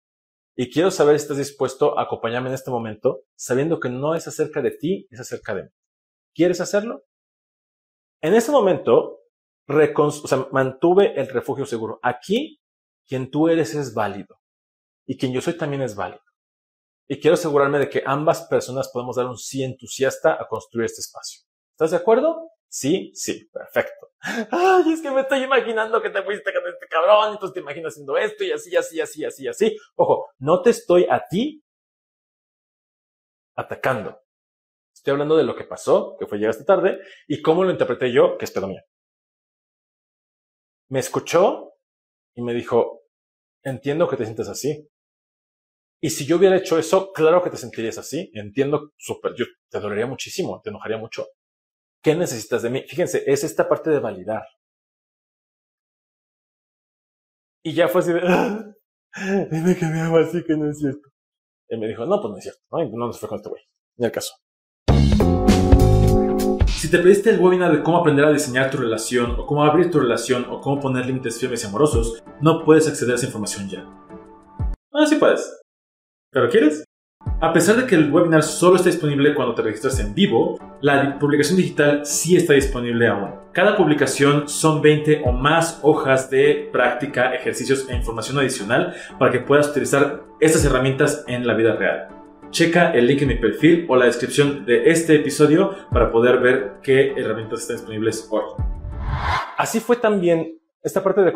[0.56, 4.26] Y quiero saber si estás dispuesto a acompañarme en este momento, sabiendo que no es
[4.26, 5.68] acerca de ti, es acerca de mí.
[6.34, 7.04] ¿Quieres hacerlo?
[8.20, 9.20] En ese momento,
[10.50, 12.00] mantuve el refugio seguro.
[12.02, 12.60] Aquí
[13.06, 14.40] quien tú eres es válido
[15.06, 16.24] y quien yo soy también es válido.
[17.08, 21.02] Y quiero asegurarme de que ambas personas podemos dar un sí entusiasta a construir este
[21.02, 21.42] espacio.
[21.76, 22.51] ¿Estás de acuerdo?
[22.74, 24.08] Sí, sí, perfecto.
[24.50, 27.92] Ay, es que me estoy imaginando que te fuiste con este cabrón, entonces te imaginas
[27.92, 29.76] haciendo esto y así, así, así, así, así.
[29.96, 31.62] Ojo, no te estoy a ti
[33.56, 34.20] atacando.
[34.94, 38.12] Estoy hablando de lo que pasó, que fue llegar esta tarde, y cómo lo interpreté
[38.12, 38.82] yo, que es pedo mío.
[40.90, 41.72] Me escuchó
[42.36, 43.02] y me dijo,
[43.64, 44.88] entiendo que te sientes así.
[46.02, 48.30] Y si yo hubiera hecho eso, claro que te sentirías así.
[48.34, 51.26] Entiendo súper, yo te dolería muchísimo, te enojaría mucho.
[52.02, 52.84] ¿Qué necesitas de mí?
[52.88, 54.44] Fíjense, es esta parte de validar.
[57.64, 58.20] Y ya fue así de,
[59.52, 61.08] Y me quedé así que no es cierto.
[61.68, 62.60] Y me dijo, no, pues no es cierto.
[62.72, 63.62] No, no nos fue con este güey.
[63.98, 64.34] Ni el caso.
[66.66, 69.88] Si te pediste el webinar de cómo aprender a diseñar tu relación, o cómo abrir
[69.92, 73.68] tu relación, o cómo poner límites firmes y amorosos, no puedes acceder a esa información
[73.68, 73.86] ya.
[74.92, 75.60] Ah, sí puedes.
[76.32, 76.84] ¿Pero quieres?
[77.40, 81.18] A pesar de que el webinar solo está disponible cuando te registras en vivo, la
[81.18, 83.34] publicación digital sí está disponible aún.
[83.52, 89.40] Cada publicación son 20 o más hojas de práctica, ejercicios e información adicional para que
[89.40, 92.08] puedas utilizar estas herramientas en la vida real.
[92.50, 96.74] Checa el link en mi perfil o la descripción de este episodio para poder ver
[96.82, 98.44] qué herramientas están disponibles hoy.
[99.58, 101.32] Así fue también esta parte de...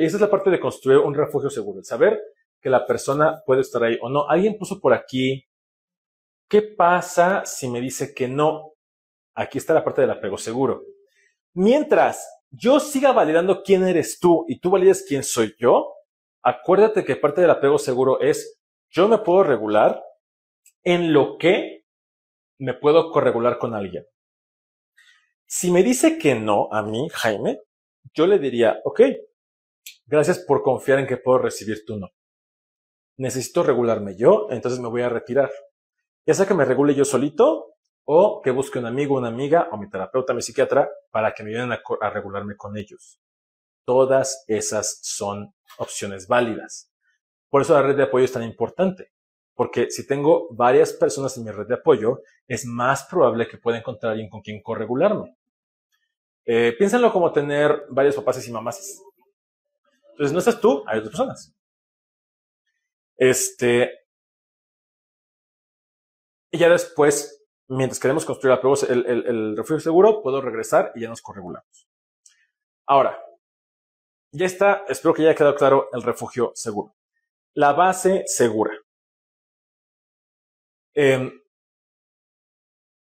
[0.00, 1.80] Esa es la parte de construir un refugio seguro.
[1.80, 2.20] El saber
[2.62, 4.28] que la persona puede estar ahí o no.
[4.28, 5.44] Alguien puso por aquí,
[6.48, 8.74] ¿qué pasa si me dice que no?
[9.34, 10.84] Aquí está la parte del apego seguro.
[11.54, 15.92] Mientras yo siga validando quién eres tú y tú valides quién soy yo,
[16.42, 20.02] acuérdate que parte del apego seguro es yo me puedo regular
[20.84, 21.84] en lo que
[22.58, 24.06] me puedo corregular con alguien.
[25.46, 27.60] Si me dice que no a mí, Jaime,
[28.14, 29.00] yo le diría, ok,
[30.06, 32.08] gracias por confiar en que puedo recibir tu no
[33.16, 35.50] necesito regularme yo, entonces me voy a retirar.
[36.26, 39.76] Ya sea que me regule yo solito o que busque un amigo, una amiga o
[39.76, 43.20] mi terapeuta, mi psiquiatra para que me ayuden a, regularme con ellos.
[43.84, 46.92] Todas esas son opciones válidas.
[47.48, 49.12] Por eso la red de apoyo es tan importante,
[49.54, 53.78] porque si tengo varias personas en mi red de apoyo, es más probable que pueda
[53.78, 55.36] encontrar a alguien con quien corregularme.
[56.44, 59.00] Eh, piénsenlo como tener varios papás y mamás.
[60.10, 61.54] Entonces no estás tú, hay otras personas.
[63.24, 64.00] Este,
[66.50, 68.58] y ya después, mientras queremos construir
[68.88, 71.88] el, refugio seguro, puedo regresar y ya nos corregulamos.
[72.84, 73.24] Ahora,
[74.32, 76.96] ya está, espero que ya haya quedado claro el refugio seguro.
[77.54, 78.76] La base segura.
[80.92, 81.30] Em,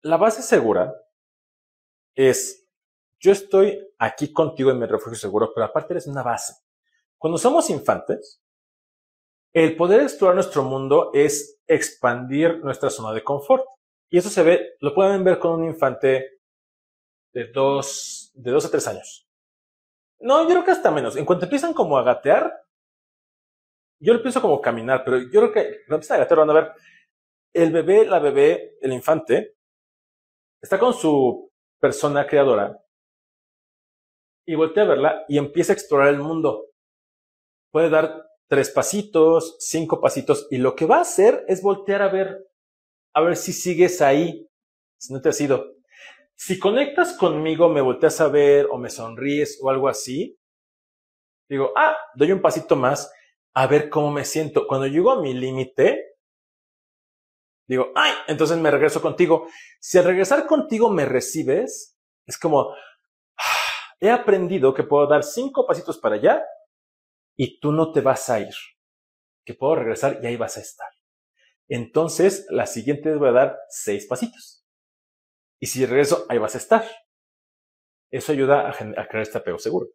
[0.00, 0.94] la base segura
[2.14, 2.66] es,
[3.20, 6.54] yo estoy aquí contigo en mi refugio seguro, pero aparte eres una base.
[7.18, 8.40] Cuando somos infantes,
[9.56, 13.64] el poder explorar nuestro mundo es expandir nuestra zona de confort.
[14.10, 16.40] Y eso se ve, lo pueden ver con un infante
[17.32, 19.26] de dos, de dos a tres años.
[20.20, 21.16] No, yo creo que hasta menos.
[21.16, 22.52] En cuanto empiezan como a gatear,
[23.98, 26.52] yo lo pienso como caminar, pero yo creo que cuando empiezan a gatear van a
[26.52, 26.72] ver,
[27.54, 29.56] el bebé, la bebé, el infante,
[30.60, 32.78] está con su persona creadora
[34.46, 36.66] y voltea a verla y empieza a explorar el mundo.
[37.72, 42.08] Puede dar tres pasitos, cinco pasitos, y lo que va a hacer es voltear a
[42.08, 42.46] ver,
[43.14, 44.48] a ver si sigues ahí,
[44.98, 45.74] si no te has ido.
[46.34, 50.38] Si conectas conmigo, me volteas a ver o me sonríes o algo así,
[51.48, 53.10] digo, ah, doy un pasito más,
[53.54, 54.66] a ver cómo me siento.
[54.66, 56.16] Cuando llego a mi límite,
[57.66, 59.48] digo, ay, entonces me regreso contigo.
[59.80, 62.70] Si al regresar contigo me recibes, es como,
[63.38, 66.44] ah, he aprendido que puedo dar cinco pasitos para allá
[67.36, 68.54] y tú no te vas a ir,
[69.44, 70.88] que puedo regresar y ahí vas a estar.
[71.68, 74.64] Entonces, la siguiente voy a dar seis pasitos.
[75.58, 76.84] Y si regreso, ahí vas a estar.
[78.10, 79.88] Eso ayuda a, crear este apego seguro.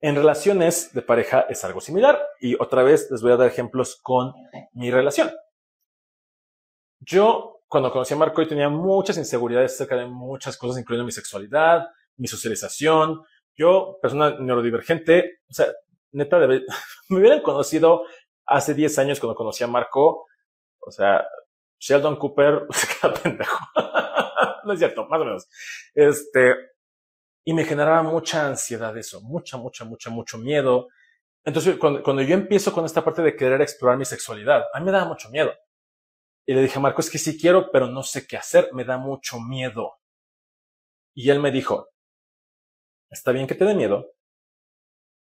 [0.00, 2.20] En relaciones de pareja es algo similar.
[2.40, 4.32] Y otra vez les voy a dar ejemplos con
[4.72, 5.30] mi relación.
[7.00, 11.86] Yo, cuando conocí a Marco, tenía muchas inseguridades acerca de muchas cosas, incluyendo mi sexualidad,
[12.16, 13.22] mi socialización.
[13.54, 15.66] Yo, persona neurodivergente, o sea,
[16.12, 16.38] neta,
[17.08, 18.04] me hubieran conocido
[18.46, 20.26] hace 10 años cuando conocí a Marco,
[20.78, 21.26] o sea,
[21.78, 23.58] Sheldon Cooper se queda pendejo.
[24.64, 25.48] no es cierto, más o menos.
[25.94, 26.54] Este,
[27.44, 30.88] y me generaba mucha ansiedad eso, mucha, mucha, mucha, mucho miedo.
[31.44, 34.86] Entonces, cuando, cuando yo empiezo con esta parte de querer explorar mi sexualidad, a mí
[34.86, 35.52] me daba mucho miedo.
[36.44, 38.84] Y le dije a Marco, es que sí quiero, pero no sé qué hacer, me
[38.84, 39.96] da mucho miedo.
[41.14, 41.88] Y él me dijo,
[43.10, 44.15] está bien que te dé miedo,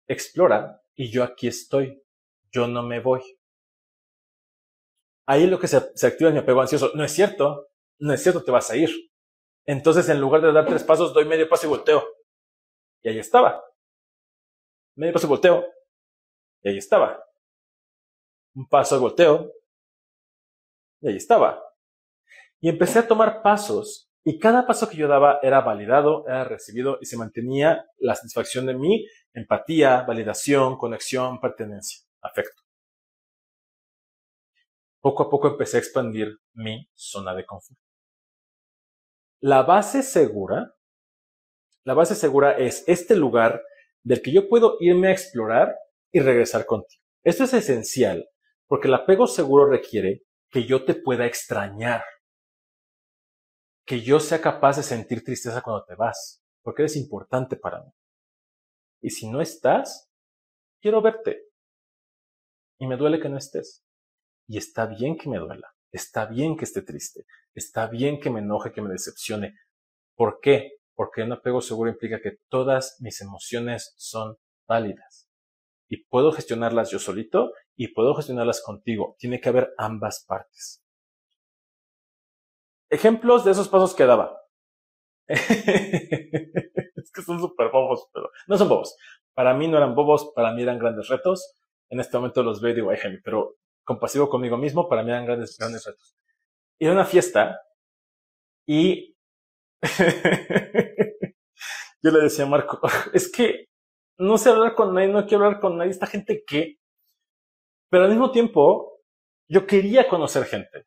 [0.07, 2.03] explora y yo aquí estoy,
[2.51, 3.23] yo no me voy.
[5.27, 6.93] Ahí lo que se, activa es mi apego ansioso.
[6.95, 7.69] No es cierto,
[7.99, 8.91] no es cierto, te vas a ir.
[9.65, 12.05] Entonces, en lugar de dar tres pasos, doy medio paso y volteo.
[13.03, 13.63] Y ahí estaba.
[14.95, 15.65] Medio paso y volteo.
[16.63, 17.25] Y ahí estaba.
[18.55, 19.53] Un paso y volteo.
[21.01, 21.61] Y ahí estaba.
[22.61, 26.99] Y empecé a tomar pasos y cada paso que yo daba era validado, era recibido
[27.01, 29.07] y se mantenía la satisfacción de mí,
[29.37, 32.63] empatía, validación, conexión, pertenencia, afecto.
[35.01, 37.79] Poco a poco empecé a expandir mi zona de confort.
[39.41, 40.75] La base segura,
[41.85, 43.63] la base segura es este lugar
[44.03, 45.77] del que yo puedo irme a explorar
[46.11, 47.03] y regresar contigo.
[47.23, 48.27] Esto es esencial
[48.67, 52.03] porque el apego seguro requiere que yo te pueda extrañar,
[53.85, 57.93] que yo sea capaz de sentir tristeza cuando te vas, porque eres importante para mí.
[59.07, 60.11] Y si no estás,
[60.81, 61.45] quiero verte.
[62.77, 63.85] Y me duele que no estés.
[64.49, 68.41] Y está bien que me duela, está bien que esté triste, está bien que me
[68.41, 69.55] enoje, que me decepcione.
[70.17, 70.79] ¿Por qué?
[70.97, 75.29] Porque un apego seguro implica que todas mis emociones son válidas.
[75.89, 79.15] Y puedo gestionarlas yo solito y puedo gestionarlas contigo.
[79.21, 80.83] Tiene que haber ambas partes.
[82.91, 84.37] Ejemplos de esos pasos que daba.
[86.97, 88.97] es que son súper bobos, pero no son bobos.
[89.35, 91.55] Para mí no eran bobos, para mí eran grandes retos.
[91.89, 95.27] En este momento los veo y digo, ay, pero compasivo conmigo mismo, para mí eran
[95.27, 96.17] grandes, grandes retos.
[96.79, 97.61] Ir a una fiesta
[98.67, 99.17] y
[102.03, 102.81] yo le decía a Marco,
[103.13, 103.67] es que
[104.19, 106.79] no sé hablar con nadie, no quiero hablar con nadie, esta gente qué.
[107.91, 109.01] Pero al mismo tiempo,
[109.49, 110.87] yo quería conocer gente.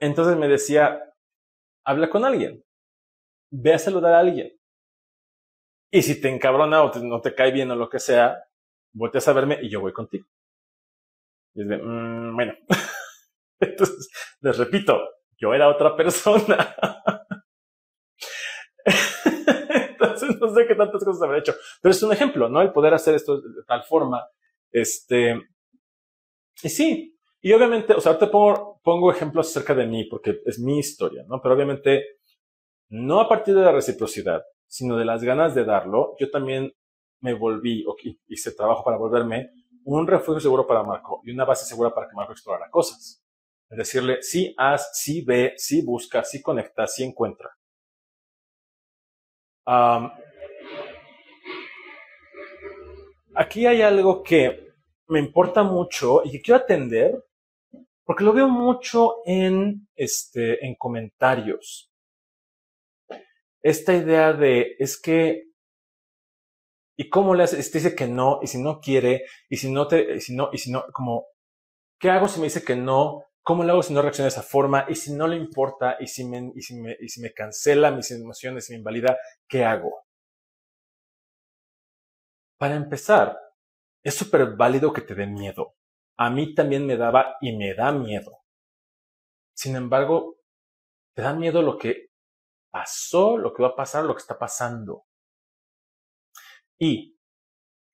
[0.00, 1.02] Entonces me decía,
[1.84, 2.62] habla con alguien,
[3.50, 4.52] ve a saludar a alguien.
[5.90, 8.44] Y si te encabrona o no te cae bien o lo que sea,
[8.92, 10.26] volteas a verme y yo voy contigo.
[11.54, 12.54] Y es de, mm, bueno.
[13.60, 15.00] Entonces, les repito,
[15.36, 16.76] yo era otra persona.
[19.90, 21.54] Entonces, no sé qué tantas cosas habré hecho.
[21.80, 22.60] Pero es un ejemplo, ¿no?
[22.60, 24.26] El poder hacer esto de tal forma.
[24.70, 25.40] Este.
[26.62, 27.18] Y sí.
[27.40, 31.24] Y obviamente, o sea, ahorita pongo, pongo ejemplos acerca de mí porque es mi historia,
[31.28, 31.40] ¿no?
[31.40, 32.17] Pero obviamente,
[32.90, 36.72] no a partir de la reciprocidad, sino de las ganas de darlo, yo también
[37.20, 37.96] me volví, o
[38.28, 39.50] hice trabajo para volverme
[39.84, 43.24] un refugio seguro para Marco y una base segura para que Marco explorara cosas.
[43.70, 47.50] Es decirle, sí haz, sí ve, sí busca, sí conecta, sí encuentra
[53.34, 54.72] aquí hay algo que
[55.08, 57.24] me importa mucho y que quiero atender
[58.04, 61.87] porque lo veo mucho en, este, en comentarios.
[63.62, 65.48] Esta idea de es que
[66.96, 67.60] ¿Y cómo le hace?
[67.60, 70.50] Este dice que no, y si no quiere, y si no te, y si no,
[70.52, 71.26] y si no, como,
[72.00, 73.24] ¿qué hago si me dice que no?
[73.42, 74.86] ¿Cómo le hago si no reacciona de esa forma?
[74.88, 77.92] Y si no le importa, y si me, y si me, y si me cancela
[77.92, 80.06] mis emociones y me invalida, ¿qué hago?
[82.56, 83.36] Para empezar,
[84.04, 85.74] es súper válido que te dé miedo.
[86.18, 88.40] A mí también me daba y me da miedo.
[89.54, 90.38] Sin embargo,
[91.14, 92.10] te da miedo lo que
[92.70, 95.06] pasó, lo que va a pasar, lo que está pasando.
[96.78, 97.18] Y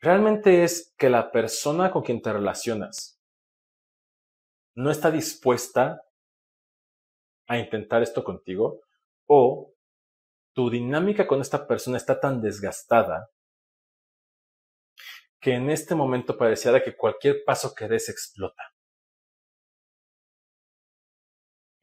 [0.00, 3.20] realmente es que la persona con quien te relacionas
[4.76, 6.02] no está dispuesta
[7.46, 8.80] a intentar esto contigo
[9.26, 9.72] o
[10.52, 13.30] tu dinámica con esta persona está tan desgastada
[15.40, 18.73] que en este momento pareciera que cualquier paso que des explota.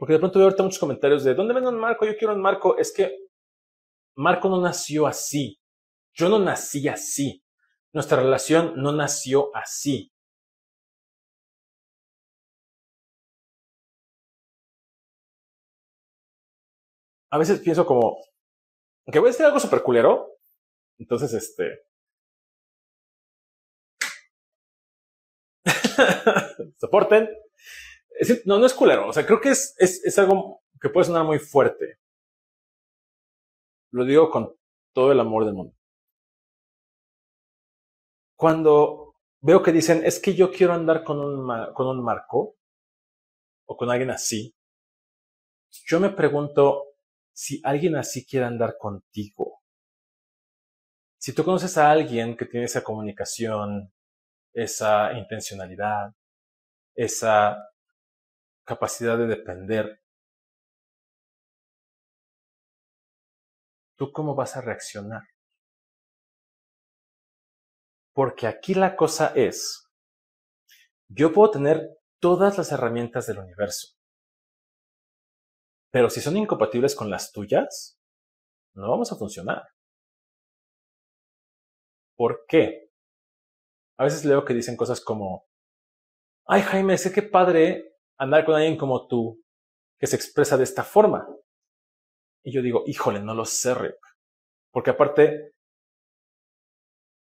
[0.01, 2.07] Porque de pronto veo ahorita muchos comentarios de, ¿dónde ven un Marco?
[2.07, 2.75] Yo quiero un Marco.
[2.75, 3.27] Es que
[4.15, 5.59] Marco no nació así.
[6.15, 7.43] Yo no nací así.
[7.93, 10.11] Nuestra relación no nació así.
[17.29, 18.17] A veces pienso como,
[19.11, 20.35] que voy a decir algo súper culero.
[20.97, 21.83] Entonces, este,
[26.79, 27.29] soporten.
[28.45, 29.07] No, no es culero.
[29.07, 31.99] O sea, creo que es, es, es algo que puede sonar muy fuerte.
[33.91, 34.55] Lo digo con
[34.93, 35.75] todo el amor del mundo.
[38.35, 42.55] Cuando veo que dicen, es que yo quiero andar con un, con un marco
[43.67, 44.55] o con alguien así,
[45.85, 46.95] yo me pregunto
[47.33, 49.61] si alguien así quiere andar contigo.
[51.17, 53.93] Si tú conoces a alguien que tiene esa comunicación,
[54.53, 56.13] esa intencionalidad,
[56.95, 57.70] esa
[58.71, 60.01] capacidad de depender.
[63.97, 65.23] ¿Tú cómo vas a reaccionar?
[68.13, 69.89] Porque aquí la cosa es,
[71.09, 71.81] yo puedo tener
[72.21, 73.97] todas las herramientas del universo,
[75.91, 77.99] pero si son incompatibles con las tuyas,
[78.73, 79.63] no vamos a funcionar.
[82.15, 82.89] ¿Por qué?
[83.97, 85.45] A veces leo que dicen cosas como,
[86.45, 87.90] ay Jaime, sé qué padre
[88.21, 89.43] andar con alguien como tú,
[89.99, 91.27] que se expresa de esta forma.
[92.43, 93.97] Y yo digo, híjole, no lo sé, Rick.
[94.71, 95.55] Porque aparte,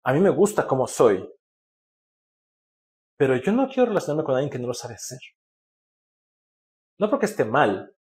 [0.03, 1.31] a mí me gusta como soy,
[3.19, 5.19] pero yo no quiero relacionarme con alguien que no lo sabe hacer.
[6.99, 7.95] No porque esté mal,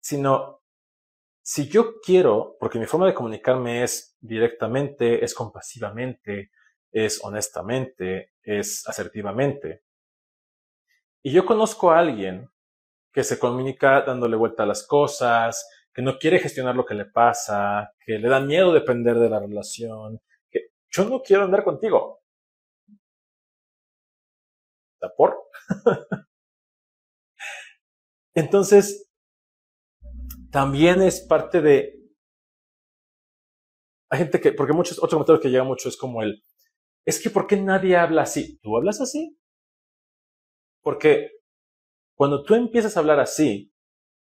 [0.00, 0.60] sino
[1.42, 6.50] si yo quiero, porque mi forma de comunicarme es directamente, es compasivamente,
[6.92, 9.84] es honestamente, es asertivamente.
[11.26, 12.50] Y yo conozco a alguien
[13.10, 17.06] que se comunica dándole vuelta a las cosas, que no quiere gestionar lo que le
[17.06, 20.20] pasa, que le da miedo depender de la relación,
[20.50, 22.20] que yo no quiero andar contigo.
[25.16, 25.36] ¿Por?
[28.34, 29.08] Entonces,
[30.50, 32.00] también es parte de...
[34.10, 36.42] Hay gente que, porque muchos, otro comentario que llega mucho es como el,
[37.06, 38.58] es que ¿por qué nadie habla así?
[38.58, 39.38] ¿Tú hablas así?
[40.84, 41.30] Porque
[42.14, 43.72] cuando tú empiezas a hablar así,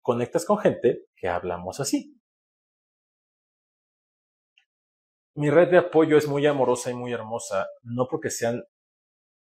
[0.01, 2.17] conectas con gente que hablamos así.
[5.35, 8.63] Mi red de apoyo es muy amorosa y muy hermosa, no porque sean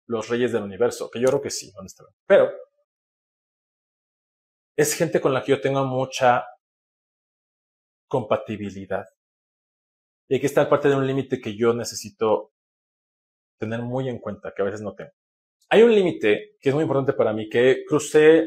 [0.07, 2.19] los reyes del universo, que yo creo que sí, honestamente.
[2.27, 2.51] Pero
[4.77, 6.45] es gente con la que yo tengo mucha
[8.09, 9.07] compatibilidad.
[10.29, 12.53] Y aquí está parte de un límite que yo necesito
[13.59, 15.13] tener muy en cuenta, que a veces no tengo.
[15.73, 18.45] Hay un límite que es muy importante para mí, que crucé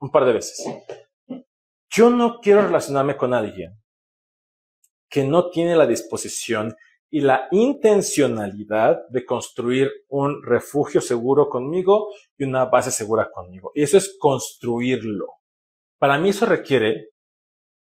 [0.00, 0.64] un par de veces.
[1.90, 3.76] Yo no quiero relacionarme con alguien
[5.08, 6.74] que no tiene la disposición
[7.10, 13.72] y la intencionalidad de construir un refugio seguro conmigo y una base segura conmigo.
[13.74, 15.26] Y eso es construirlo.
[15.98, 17.10] Para mí eso requiere,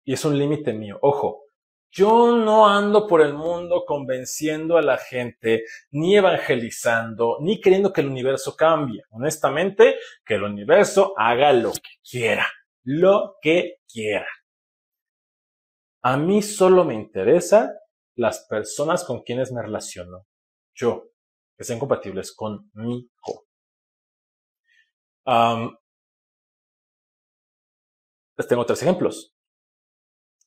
[0.05, 1.45] y es un límite mío, ojo,
[1.91, 8.01] yo no ando por el mundo convenciendo a la gente, ni evangelizando, ni queriendo que
[8.01, 9.03] el universo cambie.
[9.11, 12.47] Honestamente, que el universo haga lo que quiera,
[12.85, 14.29] lo que quiera.
[16.03, 17.73] A mí solo me interesa
[18.15, 20.27] las personas con quienes me relaciono,
[20.75, 21.11] yo,
[21.57, 23.47] que sean compatibles conmigo.
[25.27, 25.77] Um,
[28.37, 29.35] les tengo tres ejemplos.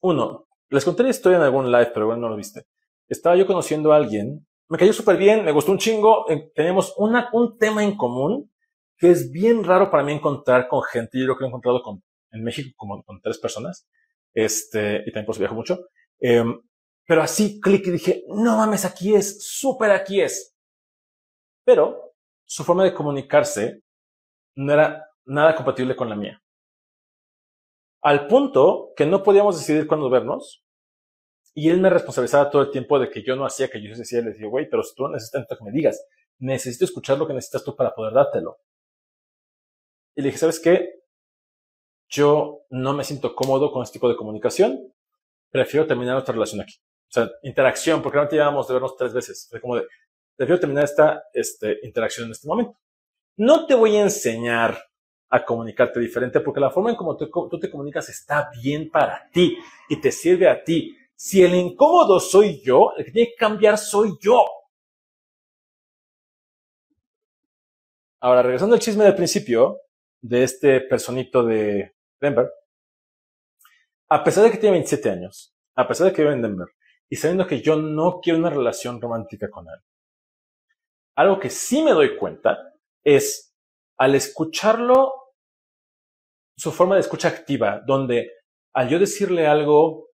[0.01, 2.65] Uno, les conté la historia en algún live, pero bueno, no lo viste.
[3.07, 6.93] Estaba yo conociendo a alguien, me cayó súper bien, me gustó un chingo, eh, tenemos
[6.97, 8.51] una, un tema en común
[8.97, 12.03] que es bien raro para mí encontrar con gente, yo creo que he encontrado con,
[12.31, 13.87] en México como con tres personas,
[14.33, 15.79] este, y también por eso viajo mucho.
[16.19, 16.43] Eh,
[17.05, 20.55] pero así clic y dije, no mames, aquí es, súper aquí es.
[21.65, 22.13] Pero
[22.45, 23.81] su forma de comunicarse
[24.55, 26.41] no era nada compatible con la mía.
[28.01, 30.62] Al punto que no podíamos decidir cuándo vernos.
[31.53, 34.21] Y él me responsabilizaba todo el tiempo de que yo no hacía, que yo decía,
[34.21, 36.03] le decía, güey, pero si tú necesitas que me digas,
[36.39, 38.57] necesito escuchar lo que necesitas tú para poder dártelo.
[40.15, 41.03] Y le dije, ¿sabes qué?
[42.09, 44.93] Yo no me siento cómodo con este tipo de comunicación.
[45.51, 46.75] Prefiero terminar nuestra relación aquí.
[47.09, 49.47] O sea, interacción, porque realmente llevábamos de vernos tres veces.
[49.49, 49.87] Fue como de,
[50.35, 52.77] prefiero terminar esta este, interacción en este momento.
[53.37, 54.77] No te voy a enseñar
[55.29, 59.29] a comunicarte diferente, porque la forma en cómo tú, tú te comunicas está bien para
[59.31, 59.57] ti
[59.89, 60.95] y te sirve a ti.
[61.25, 64.45] Si el incómodo soy yo, el que tiene que cambiar soy yo.
[68.19, 69.79] Ahora, regresando al chisme del principio
[70.21, 72.51] de este personito de Denver,
[74.09, 76.67] a pesar de que tiene 27 años, a pesar de que vive en Denver,
[77.07, 79.79] y sabiendo que yo no quiero una relación romántica con él.
[81.15, 83.55] Algo que sí me doy cuenta es
[83.97, 85.13] al escucharlo,
[86.57, 88.29] su forma de escucha activa, donde
[88.73, 90.09] al yo decirle algo,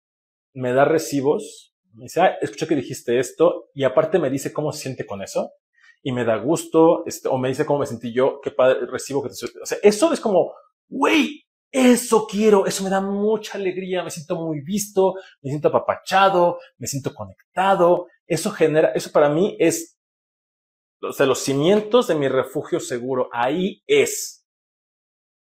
[0.55, 4.73] me da recibos, me dice, ah, escuché que dijiste esto, y aparte me dice cómo
[4.73, 5.53] se siente con eso,
[6.03, 9.23] y me da gusto, este, o me dice cómo me sentí yo, qué padre, recibo
[9.23, 9.35] que te...
[9.63, 10.53] O sea, eso es como,
[10.89, 11.45] güey,
[11.75, 16.87] eso quiero, eso me da mucha alegría, me siento muy visto, me siento apapachado, me
[16.87, 18.07] siento conectado.
[18.29, 19.99] Eso genera, eso para mí es,
[21.03, 24.44] o sea, los cimientos de mi refugio seguro, ahí es.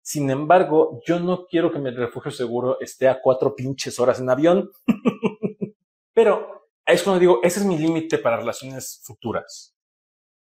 [0.02, 4.30] Sin embargo, yo no quiero que mi refugio seguro esté a cuatro pinches horas en
[4.30, 4.70] avión.
[6.14, 9.76] Pero es cuando digo, ese es mi límite para relaciones futuras.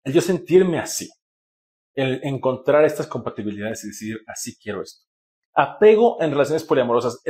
[0.02, 1.10] El yo sentirme así.
[1.94, 5.04] El encontrar estas compatibilidades y decir, así quiero esto.
[5.54, 7.22] Apego en relaciones poliamorosas.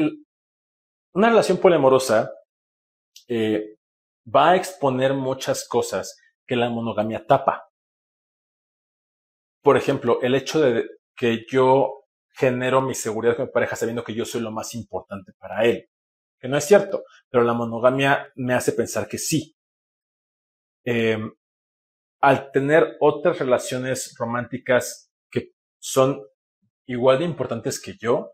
[1.12, 2.32] una relación poliamorosa
[3.28, 3.76] eh,
[4.34, 7.68] va a exponer muchas cosas que la monogamia tapa.
[9.62, 12.03] Por ejemplo, el hecho de que yo
[12.34, 15.88] genero mi seguridad con mi pareja sabiendo que yo soy lo más importante para él.
[16.38, 19.56] Que no es cierto, pero la monogamia me hace pensar que sí.
[20.84, 21.32] Em,
[22.20, 26.22] al tener otras relaciones románticas que son
[26.86, 28.32] igual de importantes que yo,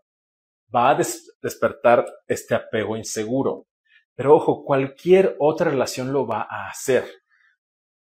[0.73, 0.95] va a
[1.41, 3.67] despertar este apego inseguro.
[4.15, 7.05] Pero ojo, cualquier otra relación lo va a hacer.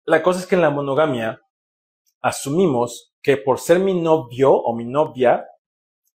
[0.05, 1.41] La cosa es que en la monogamia
[2.21, 5.45] asumimos que por ser mi novio o mi novia,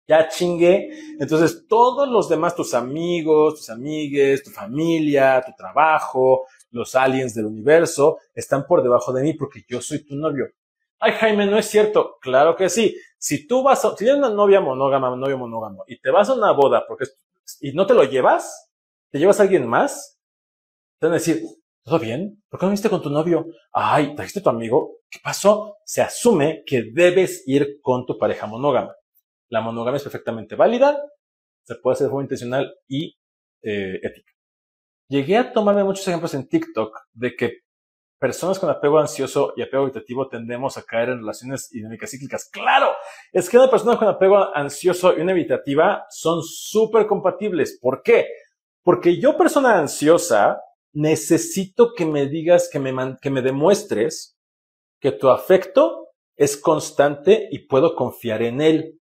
[0.06, 0.90] ya chingué.
[1.18, 7.46] Entonces, todos los demás, tus amigos, tus amigues, tu familia, tu trabajo, los aliens del
[7.46, 10.46] universo, están por debajo de mí porque yo soy tu novio.
[10.98, 12.16] Ay, Jaime, no es cierto.
[12.20, 12.96] Claro que sí.
[13.18, 16.28] Si tú vas a, si tienes una novia monógama, un novio monógamo, y te vas
[16.28, 17.04] a una boda porque,
[17.60, 18.70] y no te lo llevas,
[19.10, 20.18] te llevas a alguien más,
[20.98, 21.42] te van a decir,
[21.84, 22.42] ¿todo bien?
[22.48, 23.46] ¿Por qué no viniste con tu novio?
[23.72, 24.98] Ay, ¿trajiste a tu amigo?
[25.10, 25.76] ¿Qué pasó?
[25.84, 28.94] Se asume que debes ir con tu pareja monógama.
[29.48, 30.98] La monogamia es perfectamente válida,
[31.64, 33.16] se puede hacer de forma intencional y
[33.62, 34.32] eh, ética.
[35.08, 37.64] Llegué a tomarme muchos ejemplos en TikTok de que
[38.18, 42.48] personas con apego ansioso y apego evitativo tendemos a caer en relaciones dinámicas cíclicas.
[42.50, 42.92] Claro,
[43.32, 47.78] es que una persona con apego ansioso y una evitativa son súper compatibles.
[47.80, 48.26] ¿Por qué?
[48.82, 50.58] Porque yo, persona ansiosa,
[50.94, 54.38] necesito que me digas, que me, que me demuestres
[55.00, 59.00] que tu afecto es constante y puedo confiar en él.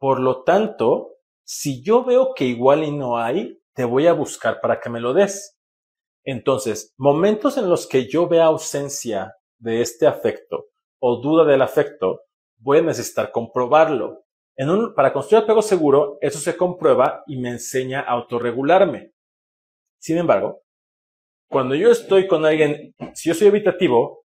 [0.00, 4.60] Por lo tanto, si yo veo que igual y no hay, te voy a buscar
[4.62, 5.58] para que me lo des.
[6.24, 10.68] Entonces, momentos en los que yo vea ausencia de este afecto
[11.00, 12.22] o duda del afecto,
[12.56, 14.24] voy a necesitar comprobarlo.
[14.56, 19.12] En un, para construir apego seguro, eso se comprueba y me enseña a autorregularme.
[19.98, 20.62] Sin embargo,
[21.50, 24.24] cuando yo estoy con alguien, si yo soy evitativo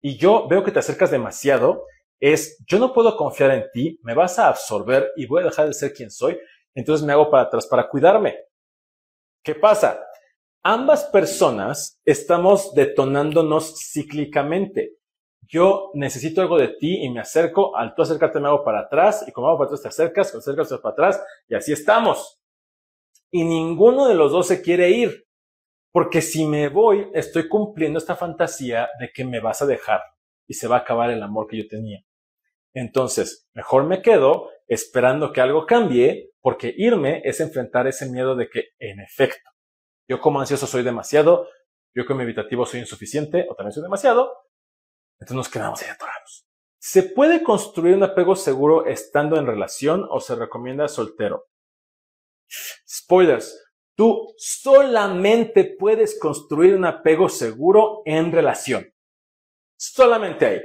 [0.00, 1.84] y yo veo que te acercas demasiado,
[2.20, 5.66] es yo no puedo confiar en ti, me vas a absorber y voy a dejar
[5.66, 6.38] de ser quien soy,
[6.74, 8.36] entonces me hago para atrás para cuidarme.
[9.42, 10.04] ¿Qué pasa?
[10.62, 14.96] Ambas personas estamos detonándonos cíclicamente.
[15.42, 19.24] Yo necesito algo de ti y me acerco, al tú acercarte me hago para atrás
[19.28, 22.40] y como hago para atrás te acercas, te acercas para atrás y así estamos.
[23.30, 25.28] Y ninguno de los dos se quiere ir,
[25.92, 30.00] porque si me voy estoy cumpliendo esta fantasía de que me vas a dejar
[30.46, 32.04] y se va a acabar el amor que yo tenía.
[32.74, 38.48] Entonces, mejor me quedo esperando que algo cambie, porque irme es enfrentar ese miedo de
[38.48, 39.50] que, en efecto,
[40.08, 41.48] yo como ansioso soy demasiado,
[41.94, 44.30] yo como evitativo soy insuficiente o también soy demasiado,
[45.18, 46.46] entonces nos quedamos ahí atorados.
[46.78, 51.46] ¿Se puede construir un apego seguro estando en relación o se recomienda soltero?
[52.86, 53.58] Spoilers,
[53.96, 58.92] tú solamente puedes construir un apego seguro en relación.
[59.76, 60.60] Solamente ahí.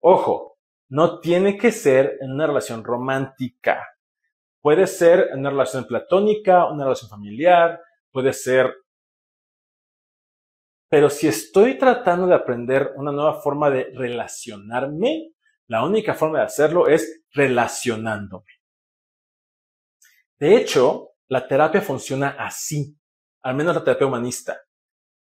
[0.00, 0.58] Ojo,
[0.88, 3.86] no tiene que ser en una relación romántica.
[4.60, 8.74] Puede ser en una relación platónica, una relación familiar, puede ser...
[10.88, 15.32] Pero si estoy tratando de aprender una nueva forma de relacionarme,
[15.68, 18.50] la única forma de hacerlo es relacionándome.
[20.38, 22.94] De hecho, la terapia funciona así,
[23.42, 24.60] al menos la terapia humanista.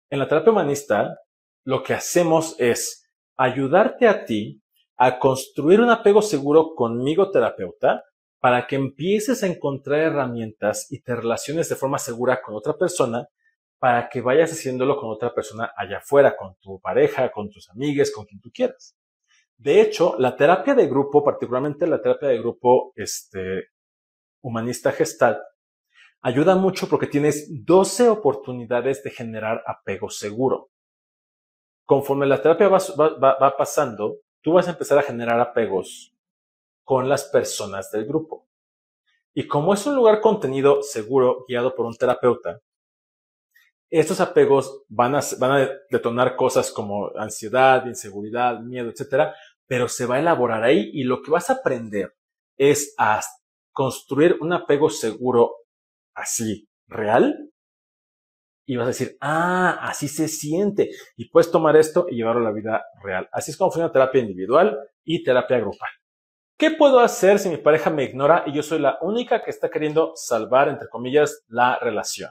[0.10, 1.20] En la terapia humanista,
[1.68, 4.64] lo que hacemos es ayudarte a ti
[4.96, 8.06] a construir un apego seguro conmigo terapeuta
[8.40, 13.28] para que empieces a encontrar herramientas y te relaciones de forma segura con otra persona
[13.80, 18.14] para que vayas haciéndolo con otra persona allá afuera, con tu pareja, con tus amigues,
[18.16, 18.96] con quien tú quieras.
[19.58, 23.72] De hecho, la terapia de grupo, particularmente la terapia de grupo este,
[24.42, 25.38] humanista gestal,
[26.22, 30.70] ayuda mucho porque tienes 12 oportunidades de generar apego seguro.
[31.88, 36.14] Conforme la terapia va, pasando, tú vas a empezar a generar apegos
[36.84, 38.46] con las personas del grupo.
[39.34, 42.60] Y como es un lugar contenido seguro, guiado por un terapeuta,
[43.90, 49.34] estos apegos van a, van a detonar cosas como ansiedad, inseguridad, miedo, etcétera,
[49.66, 52.14] pero se va a elaborar ahí y lo que vas a aprender
[52.58, 53.22] es a
[53.72, 55.56] construir un apego seguro
[56.14, 57.47] así, real,
[58.68, 60.92] y vas a decir, ah, así se siente.
[61.16, 63.30] Y puedes tomar esto y llevarlo a la vida real.
[63.32, 65.90] Así es como funciona terapia individual y terapia grupal.
[66.58, 69.70] ¿Qué puedo hacer si mi pareja me ignora y yo soy la única que está
[69.70, 72.30] queriendo salvar, entre comillas, la relación?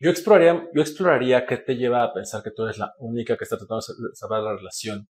[0.00, 3.44] Yo exploraría, yo exploraría qué te lleva a pensar que tú eres la única que
[3.44, 5.08] está tratando de salvar la relación.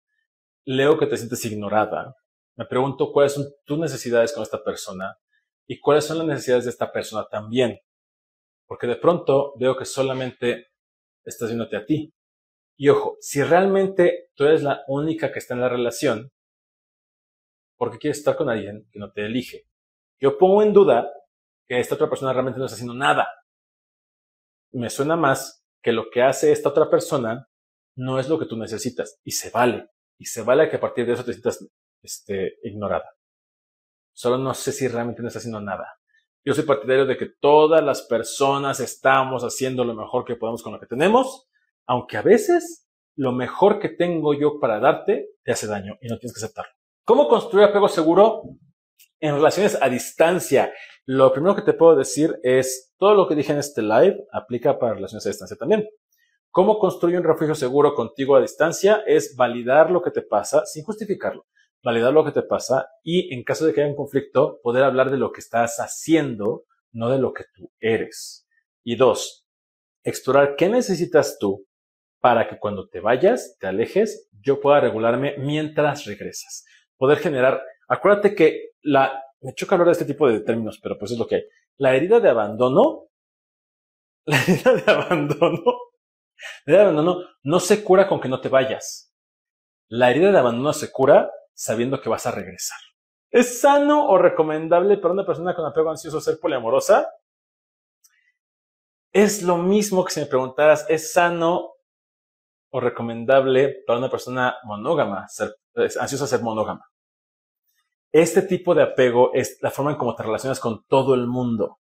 [0.67, 2.17] Leo que te sientes ignorada.
[2.57, 5.17] Me pregunto cuáles son tus necesidades con esta persona
[5.67, 7.81] y cuáles son las necesidades de esta persona también.
[8.71, 10.69] Porque de pronto veo que solamente
[11.25, 12.15] estás viéndote a ti.
[12.79, 16.31] Y ojo, si realmente tú eres la única que está en la relación,
[17.77, 19.67] ¿por qué quieres estar con alguien que no te elige?
[20.21, 21.13] Yo pongo en duda
[21.67, 23.27] que esta otra persona realmente no está haciendo nada.
[24.71, 27.49] Me suena más que lo que hace esta otra persona
[27.97, 29.89] no es lo que tú necesitas y se vale.
[30.17, 31.67] Y se vale que a partir de eso te sientas
[32.03, 33.17] este, ignorada.
[34.13, 36.00] Solo no sé si realmente no está haciendo nada.
[36.43, 40.73] Yo soy partidario de que todas las personas estamos haciendo lo mejor que podemos con
[40.73, 41.49] lo que tenemos,
[41.87, 46.19] aunque a veces lo mejor que tengo yo para darte te hace daño y no
[46.19, 46.73] tienes que aceptarlo.
[47.05, 48.43] ¿Cómo construir apego seguro?
[49.21, 50.73] En relaciones a distancia,
[51.05, 54.79] lo primero que te puedo decir es, todo lo que dije en este live aplica
[54.79, 55.87] para relaciones a distancia también.
[56.51, 59.03] ¿Cómo construir un refugio seguro contigo a distancia?
[59.07, 61.45] Es validar lo que te pasa sin justificarlo.
[61.83, 65.11] Validar lo que te pasa y en caso de que haya un conflicto, poder hablar
[65.11, 68.47] de lo que estás haciendo, no de lo que tú eres.
[68.85, 69.47] Y dos,
[70.05, 71.67] explorar qué necesitas tú
[72.21, 76.65] para que cuando te vayas, te alejes, yo pueda regularme mientras regresas.
[76.97, 81.13] Poder generar, acuérdate que la, me choca hablar de este tipo de términos, pero pues
[81.13, 81.43] es lo que hay.
[81.79, 83.09] La herida de abandono,
[84.27, 85.63] la herida de abandono,
[86.67, 89.15] la herida de abandono no se cura con que no te vayas.
[89.89, 92.79] La herida de abandono se cura sabiendo que vas a regresar.
[93.31, 97.09] ¿Es sano o recomendable para una persona con apego ansioso ser poliamorosa?
[99.13, 101.75] Es lo mismo que si me preguntaras, ¿es sano
[102.73, 106.91] o recomendable para una persona monógama ser ansiosa ser monógama?
[108.13, 111.79] Este tipo de apego es la forma en cómo te relacionas con todo el mundo,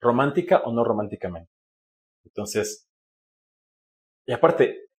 [0.00, 1.52] romántica o no románticamente.
[2.24, 2.88] Entonces,
[4.26, 4.90] y aparte,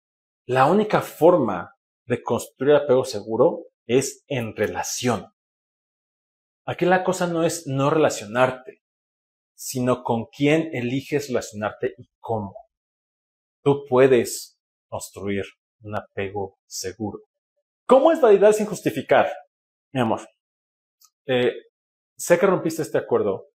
[0.45, 5.28] la única forma de construir apego seguro es en relación.
[6.66, 8.84] Aquí la cosa no es no relacionarte,
[9.56, 12.56] sino con quién eliges relacionarte y cómo.
[13.64, 15.46] Tú puedes construir
[15.82, 17.20] un apego seguro.
[17.86, 19.32] ¿Cómo es validar sin justificar?
[19.94, 20.22] Mi amor,
[21.26, 21.54] eh,
[22.18, 23.50] sé que rompiste este acuerdo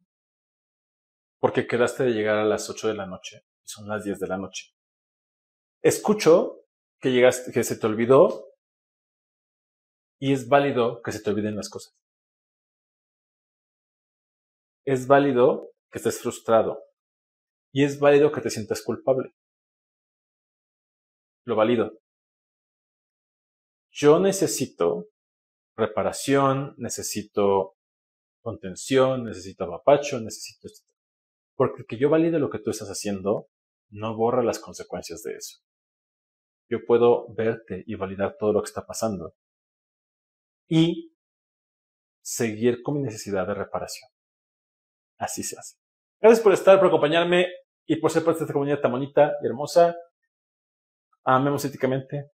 [1.41, 4.27] porque quedaste de llegar a las 8 de la noche y son las 10 de
[4.27, 4.75] la noche.
[5.83, 6.65] Escucho
[7.01, 8.47] que llegaste, que se te olvidó
[10.19, 11.95] y es válido que se te olviden las cosas.
[14.85, 16.83] Es válido que estés frustrado
[17.73, 19.35] y es válido que te sientas culpable.
[21.45, 21.99] Lo válido.
[23.91, 25.09] Yo necesito
[25.77, 27.77] reparación, necesito
[28.43, 30.87] contención, necesito apapacho, necesito esto.
[31.57, 33.49] Porque que yo valide lo que tú estás haciendo
[33.91, 35.59] no borra las consecuencias de eso.
[36.69, 39.35] Yo puedo verte y validar todo lo que está pasando
[40.69, 41.17] y
[42.23, 44.11] seguir con mi necesidad de reparación.
[45.19, 45.77] Así se hace.
[46.21, 47.47] Gracias por estar, por acompañarme
[47.87, 49.95] y por ser parte de esta comunidad tan bonita y hermosa.
[51.25, 52.31] Amemos éticamente,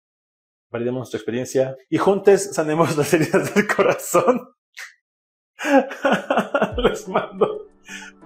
[0.70, 4.54] validemos nuestra experiencia y juntos sanemos las heridas del corazón.
[6.84, 7.68] Les mando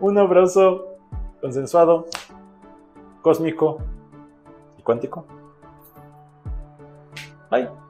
[0.01, 0.99] un abrazo
[1.41, 2.07] consensuado,
[3.23, 3.79] cósmico
[4.79, 5.27] y cuántico.
[7.51, 7.84] Bye.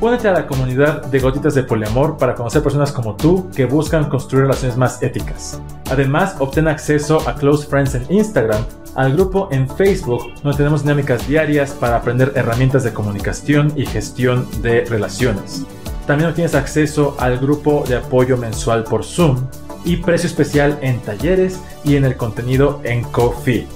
[0.00, 4.08] Únete a la comunidad de Gotitas de Poliamor para conocer personas como tú que buscan
[4.08, 5.60] construir relaciones más éticas.
[5.90, 11.26] Además, obtén acceso a Close Friends en Instagram, al grupo en Facebook, donde tenemos dinámicas
[11.26, 15.66] diarias para aprender herramientas de comunicación y gestión de relaciones.
[16.06, 19.48] También obtienes acceso al grupo de apoyo mensual por Zoom
[19.84, 23.66] y precio especial en talleres y en el contenido en Coffee.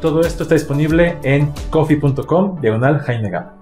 [0.00, 3.57] Todo esto está disponible en coffee.com diagonal Jaime